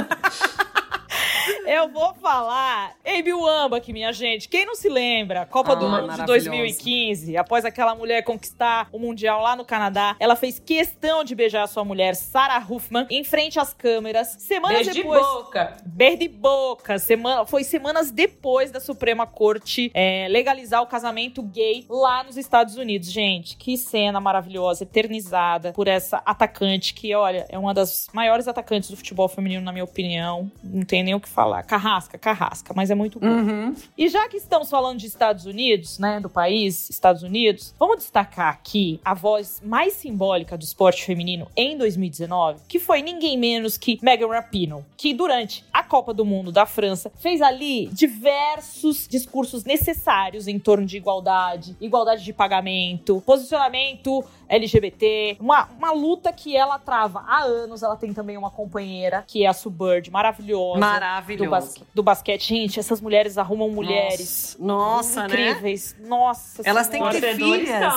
[1.67, 4.49] Eu vou falar Amy Wambach, minha gente.
[4.49, 5.47] Quem não se lembra?
[5.47, 6.27] Copa Ah, do Mundo de maravilhosa.
[6.27, 11.63] 2015, após aquela mulher conquistar o Mundial lá no Canadá, ela fez questão de beijar
[11.63, 14.37] a sua mulher, Sarah Huffman, em frente às câmeras.
[14.39, 15.21] Semanas Beijo de depois...
[15.23, 15.77] boca.
[15.85, 16.99] Beijo de boca.
[16.99, 22.77] Semana, foi semanas depois da Suprema Corte é, legalizar o casamento gay lá nos Estados
[22.77, 23.11] Unidos.
[23.11, 28.91] Gente, que cena maravilhosa, eternizada por essa atacante que, olha, é uma das maiores atacantes
[28.91, 30.51] do futebol feminino, na minha opinião.
[30.63, 31.50] Não tem nem o que falar.
[31.63, 33.33] Carrasca, carrasca, mas é muito boa.
[33.33, 33.75] Uhum.
[33.97, 38.53] E já que estamos falando de Estados Unidos, né, do país, Estados Unidos, vamos destacar
[38.53, 43.99] aqui a voz mais simbólica do esporte feminino em 2019, que foi ninguém menos que
[44.03, 50.47] Megan Rapinoe, que durante a Copa do Mundo da França fez ali diversos discursos necessários
[50.49, 57.25] em torno de igualdade, igualdade de pagamento, posicionamento LGBT, uma, uma luta que ela trava
[57.27, 57.83] há anos.
[57.83, 60.81] Ela tem também uma companheira, que é a Sue Bird, maravilhosa
[61.49, 62.49] do, do basquete.
[62.49, 65.51] Gente, essas mulheres arrumam mulheres Nossa, né?
[65.51, 65.97] incríveis.
[66.01, 67.95] Nossa Elas têm que ter filhas.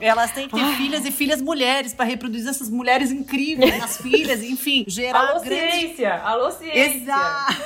[0.00, 4.42] Elas têm que ter filhas e filhas mulheres pra reproduzir essas mulheres incríveis, as filhas,
[4.42, 5.72] enfim, gerar Alô, grande.
[5.72, 6.14] ciência!
[6.22, 6.78] Alô, ciência!
[6.84, 7.62] Exato.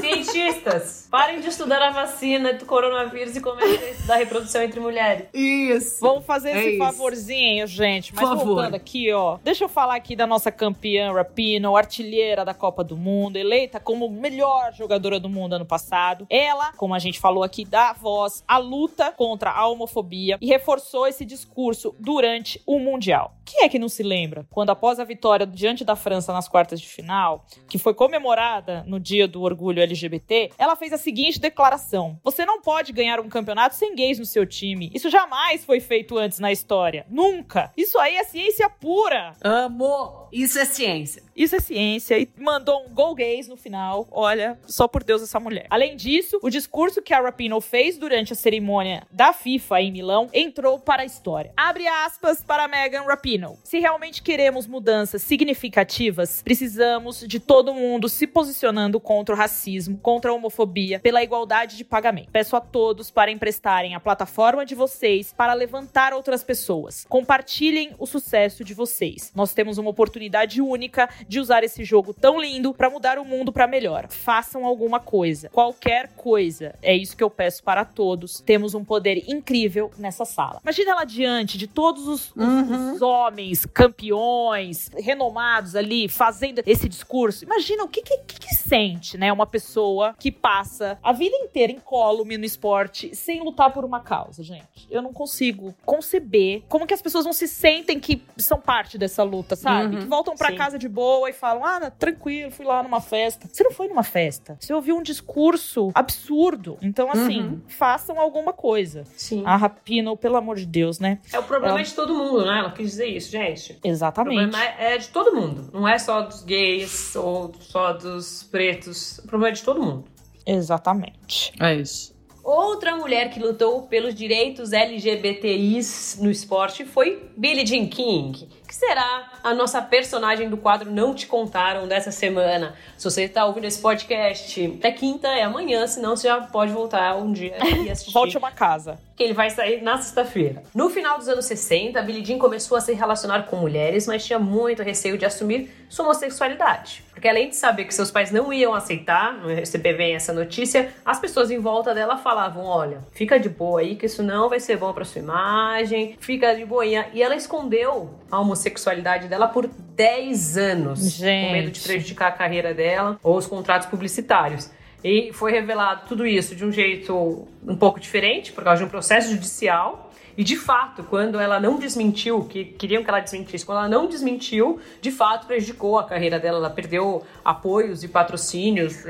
[0.00, 4.80] Cientistas, parem de estudar a vacina do coronavírus e comecem a estudar a reprodução entre
[4.80, 5.26] mulheres.
[5.34, 5.98] Isso.
[6.00, 6.78] Vamos fazer É esse isso.
[6.78, 8.14] favorzinho, gente.
[8.14, 8.54] Mas Por favor.
[8.54, 9.38] voltando aqui, ó.
[9.44, 14.08] Deixa eu falar aqui da nossa campeã Rapino, artilheira da Copa do Mundo, eleita como
[14.08, 16.26] melhor jogadora do mundo ano passado.
[16.30, 21.06] Ela, como a gente falou aqui, dá voz à luta contra a homofobia e reforçou
[21.06, 23.36] esse discurso durante o Mundial.
[23.44, 26.80] Quem é que não se lembra quando, após a vitória diante da França nas quartas
[26.80, 32.18] de final, que foi comemorada no dia do orgulho LGBT, ela fez a seguinte declaração:
[32.24, 34.90] Você não pode ganhar um campeonato sem gays no seu time.
[34.92, 37.06] Isso jamais foi feito antes na história.
[37.08, 37.72] Nunca.
[37.76, 39.34] Isso aí é ciência pura.
[39.42, 40.28] Amo.
[40.32, 41.22] Isso é ciência.
[41.36, 42.18] Isso é ciência.
[42.18, 44.08] E mandou um gol gays no final.
[44.10, 45.66] Olha, só por Deus essa mulher.
[45.68, 50.30] Além disso, o discurso que a Rapinoe fez durante a cerimônia da FIFA em Milão
[50.32, 51.52] entrou para a história.
[51.56, 53.58] Abre aspas para Megan Rapinoe.
[53.62, 60.30] Se realmente queremos mudanças significativas, precisamos de todo mundo se posicionando contra o racismo, contra
[60.30, 62.30] a homofobia, pela igualdade de pagamento.
[62.32, 67.04] Peço a todos para emprestarem a plataforma de vocês para levantar outras pessoas.
[67.08, 69.32] Compartilhem o sucesso de vocês.
[69.34, 73.52] Nós temos uma oportunidade única de usar esse jogo tão lindo para mudar o mundo
[73.52, 74.06] para melhor.
[74.08, 76.74] Façam alguma coisa, qualquer coisa.
[76.82, 78.40] É isso que eu peço para todos.
[78.40, 80.60] Temos um poder incrível nessa sala.
[80.62, 87.44] Imagina ela diante de todos os, os- os homens campeões, renomados ali, fazendo esse discurso.
[87.44, 89.32] Imagina o que, que, que- sente, né?
[89.32, 94.42] Uma pessoa que passa a vida inteira incólume no esporte sem lutar por uma causa,
[94.42, 94.88] gente.
[94.90, 99.22] Eu não consigo conceber como que as pessoas não se sentem que são parte dessa
[99.22, 99.94] luta, sabe?
[99.96, 100.56] Uhum, que voltam pra sim.
[100.56, 103.48] casa de boa e falam: ah, tranquilo, fui lá numa festa.
[103.50, 104.56] Você não foi numa festa.
[104.60, 106.76] Você ouviu um discurso absurdo.
[106.82, 107.60] Então, assim, Uhum.
[107.68, 109.04] façam alguma coisa.
[109.16, 109.42] Sim.
[109.46, 111.20] A Rapino, pelo amor de Deus, né?
[111.32, 112.58] É o problema Ela- de todo mundo, né?
[112.58, 113.78] Ela quis dizer isso, gente.
[113.84, 114.50] O Exatamente.
[114.50, 115.70] problema é de todo mundo.
[115.72, 119.18] Não é só dos gays ou só dos pretos.
[119.18, 120.04] O problema é de todo mundo.
[120.44, 121.52] Exatamente.
[121.60, 122.14] É isso.
[122.42, 129.30] Outra mulher que lutou pelos direitos LGBTIs no esporte foi Billie Jean King, que será
[129.42, 132.74] a nossa personagem do quadro Não Te Contaram dessa semana.
[132.96, 137.16] Se você está ouvindo esse podcast, é quinta, é amanhã, senão você já pode voltar
[137.16, 138.12] um dia e assistir.
[138.14, 138.98] Volte a uma casa.
[139.16, 140.62] que ele vai sair na sexta-feira.
[140.74, 144.38] No final dos anos 60, Billie Jean começou a se relacionar com mulheres, mas tinha
[144.38, 147.04] muito receio de assumir sua homossexualidade.
[147.12, 150.92] Porque além de saber que seus pais não iam aceitar, não receber bem essa notícia,
[151.04, 154.60] as pessoas em volta dela falavam: olha, fica de boa aí, que isso não vai
[154.60, 157.08] ser bom pra sua imagem, fica de boinha.
[157.14, 161.46] E ela escondeu a homossexualidade dela por 10 anos, Gente.
[161.46, 164.70] com medo de prejudicar a carreira dela ou os contratos publicitários.
[165.04, 168.88] E foi revelado tudo isso de um jeito um pouco diferente, por causa de um
[168.88, 170.05] processo judicial.
[170.36, 174.06] E de fato, quando ela não desmentiu, que queriam que ela desmentisse, quando ela não
[174.06, 176.58] desmentiu, de fato prejudicou a carreira dela.
[176.58, 179.04] Ela perdeu apoios e patrocínios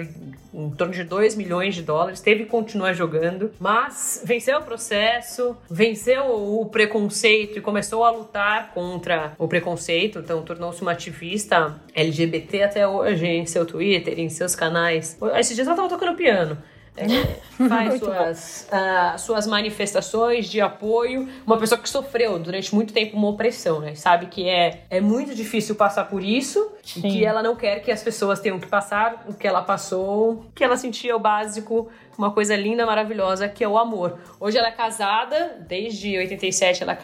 [0.54, 5.56] em, torno de 2 milhões de dólares, teve que continuar jogando, mas venceu o processo,
[5.70, 12.62] venceu o preconceito e começou a lutar contra o preconceito, então tornou-se uma ativista LGBT
[12.62, 15.18] até hoje em seu Twitter, em seus canais.
[15.34, 16.56] Esses dias ela tava tocando piano.
[16.96, 21.28] É, faz suas, ah, suas manifestações de apoio.
[21.46, 23.94] Uma pessoa que sofreu durante muito tempo uma opressão, né?
[23.94, 27.02] Sabe que é, é muito difícil passar por isso e Sim.
[27.02, 30.64] que ela não quer que as pessoas tenham que passar o que ela passou, que
[30.64, 34.18] ela sentia o básico, uma coisa linda, maravilhosa, que é o amor.
[34.40, 36.98] Hoje ela é casada, desde 87 ela,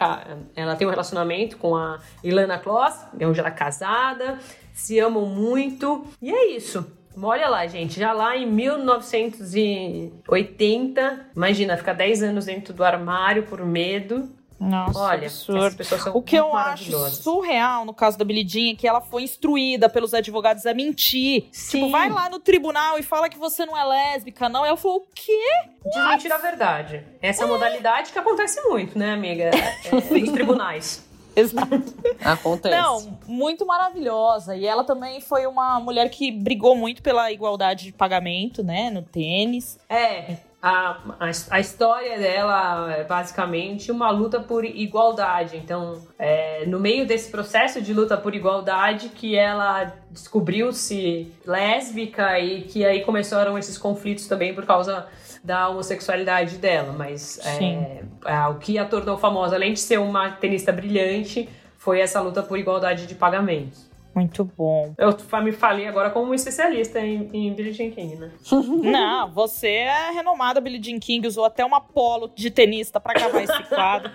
[0.55, 4.39] ela tem um relacionamento com a Ilana Kloss, onde ela é casada,
[4.73, 6.85] se amam muito, e é isso.
[7.21, 13.63] Olha lá, gente, já lá em 1980, imagina, ficar 10 anos dentro do armário por
[13.65, 14.31] medo.
[14.59, 15.83] Nossa, Olha, absurdo.
[16.13, 19.89] O que eu acho surreal no caso da Billie Jean é que ela foi instruída
[19.89, 21.49] pelos advogados a mentir.
[21.51, 21.79] Sim.
[21.79, 24.65] Tipo, vai lá no tribunal e fala que você não é lésbica, não.
[24.65, 25.45] Ela falou, o quê?
[25.85, 27.03] Desmentir a verdade.
[27.21, 29.51] Essa é a modalidade que acontece muito, né, amiga?
[29.83, 31.03] É, em tribunais.
[31.37, 31.93] Exato.
[32.23, 32.75] Acontece.
[32.75, 34.55] Não, muito maravilhosa.
[34.55, 39.01] E ela também foi uma mulher que brigou muito pela igualdade de pagamento, né, no
[39.01, 39.79] tênis.
[39.89, 45.57] É, a, a, a história dela é basicamente uma luta por igualdade.
[45.57, 52.61] Então, é, no meio desse processo de luta por igualdade, que ela descobriu-se lésbica e
[52.61, 55.05] que aí começaram esses conflitos também por causa
[55.43, 56.93] da homossexualidade dela.
[56.93, 61.99] Mas é, é, o que a tornou famosa, além de ser uma tenista brilhante, foi
[61.99, 63.91] essa luta por igualdade de pagamentos.
[64.15, 64.93] Muito bom.
[64.97, 68.31] Eu me falei agora como um especialista em, em Billie Jean King, né?
[68.51, 73.41] Não, você é renomada Billie Jean King, usou até uma polo de tenista pra gravar
[73.41, 74.11] esse quadro.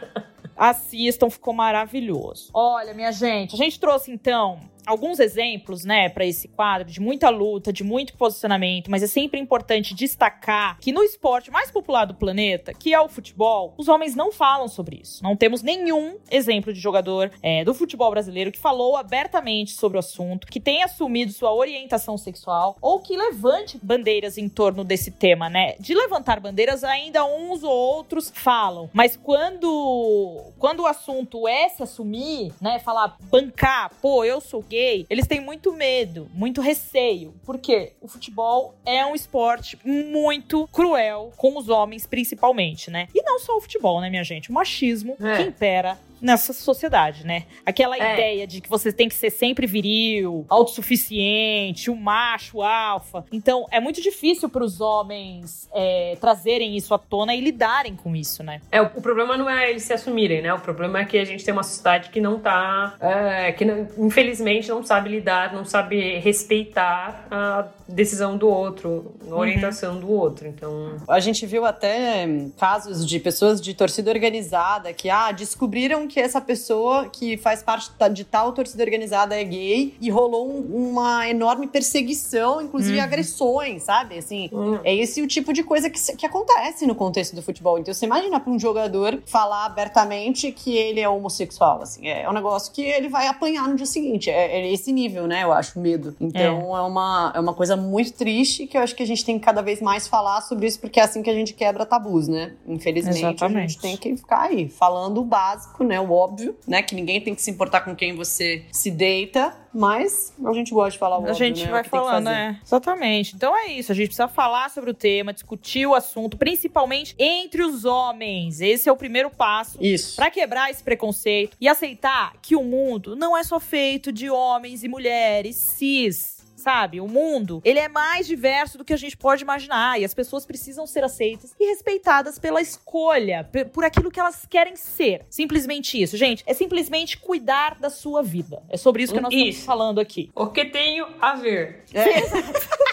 [0.57, 2.51] Assistam, ficou maravilhoso.
[2.53, 7.29] Olha, minha gente, a gente trouxe então alguns exemplos, né, para esse quadro de muita
[7.29, 12.15] luta, de muito posicionamento, mas é sempre importante destacar que no esporte mais popular do
[12.15, 15.23] planeta, que é o futebol, os homens não falam sobre isso.
[15.23, 20.01] Não temos nenhum exemplo de jogador é, do futebol brasileiro que falou abertamente sobre o
[20.01, 25.51] assunto, que tenha assumido sua orientação sexual ou que levante bandeiras em torno desse tema,
[25.51, 25.75] né?
[25.79, 31.83] De levantar bandeiras, ainda uns ou outros falam, mas quando quando o assunto é se
[31.83, 34.78] assumir, né, falar bancar, pô, eu sou gay,
[35.09, 41.57] eles têm muito medo, muito receio, porque o futebol é um esporte muito cruel com
[41.59, 43.09] os homens principalmente, né?
[43.15, 44.51] E não só o futebol, né, minha gente?
[44.51, 45.37] O machismo É.
[45.37, 47.45] que impera nessa sociedade, né?
[47.65, 48.13] Aquela É.
[48.15, 53.25] ideia de que você tem que ser sempre viril, autossuficiente, o macho, o alfa.
[53.33, 58.15] Então, é muito difícil para os homens é, trazerem isso à tona e lidarem com
[58.17, 58.61] isso, né?
[58.73, 60.53] É, o, o problema não é eles se assumirem, né?
[60.53, 62.97] O problema é que a gente tem uma sociedade que não tá.
[63.01, 69.35] é, que não- infelizmente não sabe lidar, não sabe respeitar a decisão do outro, a
[69.35, 70.47] orientação do outro.
[70.49, 70.97] Então.
[71.09, 72.27] A gente viu até
[72.59, 77.91] casos de pessoas de torcida organizada que ah, descobriram que essa pessoa que faz parte
[78.13, 84.19] de tal torcida organizada é gay e rolou um- uma enorme perseguição, inclusive agressões, sabe?
[84.19, 84.79] Assim, Hum.
[84.85, 87.79] é esse o tipo de coisa que, que acontece no contexto do futebol.
[87.79, 92.33] Então você imagina para um jogador falar abertamente que ele é homossexual, assim, é um
[92.33, 94.31] negócio que ele vai apanhar no dia seguinte.
[94.31, 95.45] É, é esse nível, né?
[95.45, 96.17] Eu acho, medo.
[96.21, 99.39] Então é, uma, é uma coisa muito triste que eu acho que a gente tem
[99.39, 102.27] que cada vez mais falar sobre isso, porque é assim que a gente quebra tabus,
[102.29, 102.55] né?
[102.67, 103.73] Infelizmente, a Exatamente.
[103.73, 105.98] gente tem que ficar aí falando o básico, né?
[106.01, 106.83] O óbvio, né?
[106.83, 110.93] Que ninguém tem que se importar com quem você se deita, mas a gente gosta
[110.93, 111.69] de falar o A óbvio, gente né?
[111.69, 112.61] É vai falando, né?
[112.65, 113.35] Exatamente.
[113.37, 113.93] Então é isso.
[113.93, 118.61] A gente precisa falar sobre o tema, discutir o assunto, principalmente entre os homens.
[118.61, 120.17] Esse é o primeiro passo Isso.
[120.17, 124.83] Pra quebrar esse preconceito e aceitar que o mundo não é só feito de homens
[124.83, 126.38] e mulheres cis.
[126.59, 130.13] Sabe, o mundo, ele é mais diverso do que a gente pode imaginar e as
[130.13, 135.25] pessoas precisam ser aceitas e respeitadas pela escolha, por aquilo que elas querem ser.
[135.31, 138.63] Simplesmente isso, gente, é simplesmente cuidar da sua vida.
[138.69, 139.65] É sobre isso que nós estamos Isso.
[139.65, 140.31] falando aqui.
[140.35, 141.85] O que tenho a ver?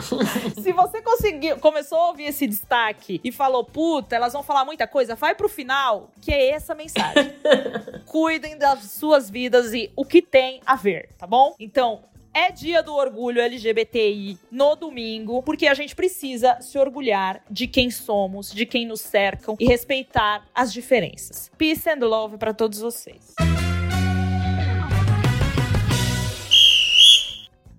[0.60, 4.86] Se você conseguiu, começou a ouvir esse destaque e falou, puta, elas vão falar muita
[4.86, 7.32] coisa, vai pro final, que é essa mensagem.
[8.06, 11.54] Cuidem das suas vidas e o que tem a ver, tá bom?
[11.58, 12.02] Então,
[12.32, 17.90] é dia do orgulho LGBTI no domingo, porque a gente precisa se orgulhar de quem
[17.90, 21.50] somos, de quem nos cercam e respeitar as diferenças.
[21.58, 23.34] Peace and love pra todos vocês.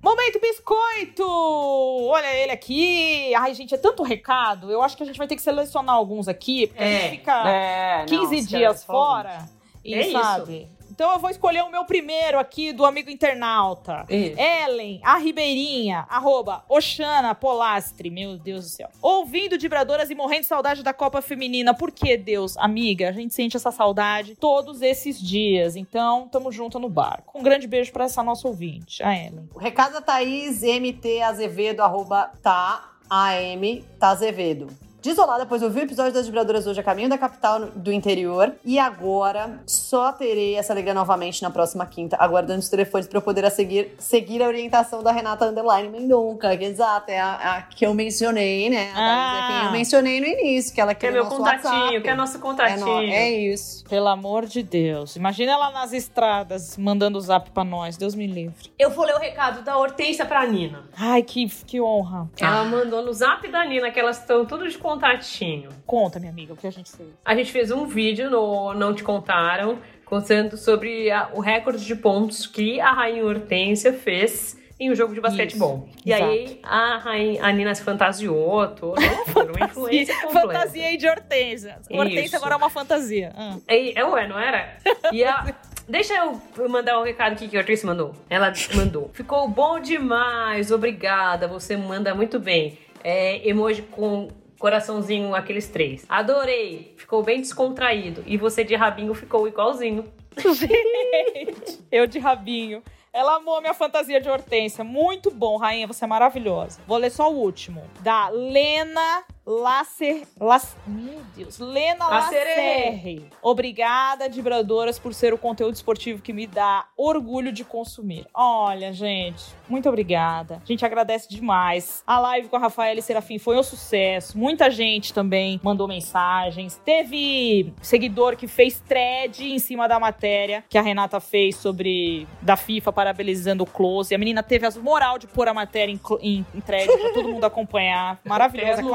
[0.03, 1.23] Momento biscoito!
[1.23, 3.33] Olha ele aqui.
[3.35, 4.71] Ai, gente, é tanto recado.
[4.71, 6.99] Eu acho que a gente vai ter que selecionar alguns aqui, porque a É.
[7.01, 9.47] gente fica É, 15 não, dias fora.
[9.85, 10.71] E É isso.
[11.01, 14.05] Então eu vou escolher o meu primeiro aqui do amigo internauta.
[14.07, 14.39] Isso.
[14.39, 18.87] Ellen, a Ribeirinha, arroba Oxana Polastre, meu Deus do céu.
[19.01, 21.73] Ouvindo vibradoras e morrendo de saudade da Copa Feminina.
[21.73, 22.55] Por que, Deus?
[22.55, 25.75] Amiga, a gente sente essa saudade todos esses dias.
[25.75, 27.35] Então, tamo junto no barco.
[27.35, 29.49] Um grande beijo pra essa nossa ouvinte, a Ellen.
[29.55, 34.67] O recado da Thaís MT Azevedo, arroba tá AM tá Azevedo.
[35.01, 38.53] Desolada, pois eu vi o episódio das vibradoras hoje a caminho da capital do interior.
[38.63, 43.21] E agora só terei essa alegria novamente na próxima quinta, aguardando os telefones para eu
[43.21, 47.61] poder a seguir, seguir a orientação da Renata Underline Mendonca, que exato, é a, a
[47.63, 48.91] que eu mencionei, né?
[48.91, 51.73] A Thaís é quem eu mencionei no início, que ela Que é meu nosso contatinho,
[51.73, 52.01] WhatsApp.
[52.01, 52.85] que é nosso É, contatinho.
[52.85, 53.83] no- é isso.
[53.89, 55.15] Pelo amor de Deus.
[55.15, 57.97] Imagina ela nas estradas mandando o zap pra nós.
[57.97, 58.71] Deus me livre.
[58.77, 60.83] Eu vou ler o recado da Hortência pra Nina.
[60.97, 62.29] Ai, que, que honra.
[62.39, 65.69] Ela mandou no zap da Nina que elas estão tudo de contatinho.
[65.85, 67.09] Conta, minha amiga, o que a gente fez.
[67.23, 71.95] A gente fez um vídeo no Não Te Contaram, contando sobre a- o recorde de
[71.95, 75.87] pontos que a Rainha Hortência fez em um jogo de basquetebol.
[76.03, 80.47] E aí a, rainha, a Nina se fantasiou toda, foi uma influência completa.
[80.47, 81.77] Fantasiei de Hortência.
[81.89, 83.31] Hortência agora é uma fantasia.
[83.37, 83.57] Ah.
[83.69, 84.75] E, é, ué, não era?
[85.11, 85.53] E a,
[85.87, 88.13] deixa eu mandar um recado aqui que a Hortência mandou.
[88.27, 89.11] Ela mandou.
[89.13, 92.77] Ficou bom demais, obrigada, você manda muito bem.
[93.03, 94.29] É, emoji com
[94.61, 96.05] coraçãozinho, aqueles três.
[96.07, 98.23] Adorei, ficou bem descontraído.
[98.27, 100.05] E você de rabinho ficou igualzinho.
[100.37, 102.83] Gente, eu de rabinho.
[103.11, 104.83] Ela amou a minha fantasia de hortência.
[104.83, 105.87] Muito bom, rainha.
[105.87, 106.79] Você é maravilhosa.
[106.87, 107.83] Vou ler só o último.
[107.99, 110.27] Da Lena Lacer...
[110.39, 110.63] Lac...
[110.85, 111.59] Meu Deus.
[111.59, 113.25] Lena Lacerre.
[113.41, 118.27] Obrigada, Vibradoras, por ser o conteúdo esportivo que me dá orgulho de consumir.
[118.33, 120.61] Olha, gente, muito obrigada.
[120.63, 122.03] A gente agradece demais.
[122.05, 124.37] A live com a Rafaela e Serafim foi um sucesso.
[124.37, 126.79] Muita gente também mandou mensagens.
[126.85, 132.55] Teve seguidor que fez thread em cima da matéria que a Renata fez sobre da
[132.55, 134.13] FIFA parabenizando o Close.
[134.13, 137.29] A menina teve as moral de pôr a matéria em, em, em thread pra todo
[137.29, 138.19] mundo acompanhar.
[138.25, 138.89] Maravilhosa, Teve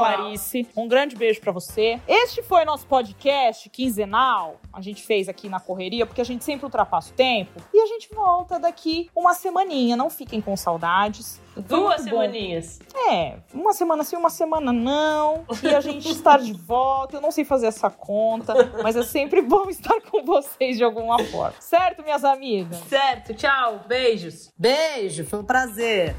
[0.75, 1.99] Um grande beijo pra você.
[2.07, 4.59] Este foi nosso podcast quinzenal.
[4.71, 7.61] A gente fez aqui na correria, porque a gente sempre ultrapassa o tempo.
[7.73, 9.95] E a gente volta daqui uma semaninha.
[9.95, 11.41] Não fiquem com saudades.
[11.55, 12.21] Duas muito bom.
[12.21, 12.79] semaninhas.
[13.09, 15.45] É, uma semana sim, uma semana não.
[15.63, 17.17] E a gente estar de volta.
[17.17, 21.17] Eu não sei fazer essa conta, mas é sempre bom estar com vocês de alguma
[21.25, 21.55] forma.
[21.59, 22.77] Certo, minhas amigas?
[22.87, 24.51] Certo, tchau, beijos.
[24.57, 26.15] Beijo, foi um prazer.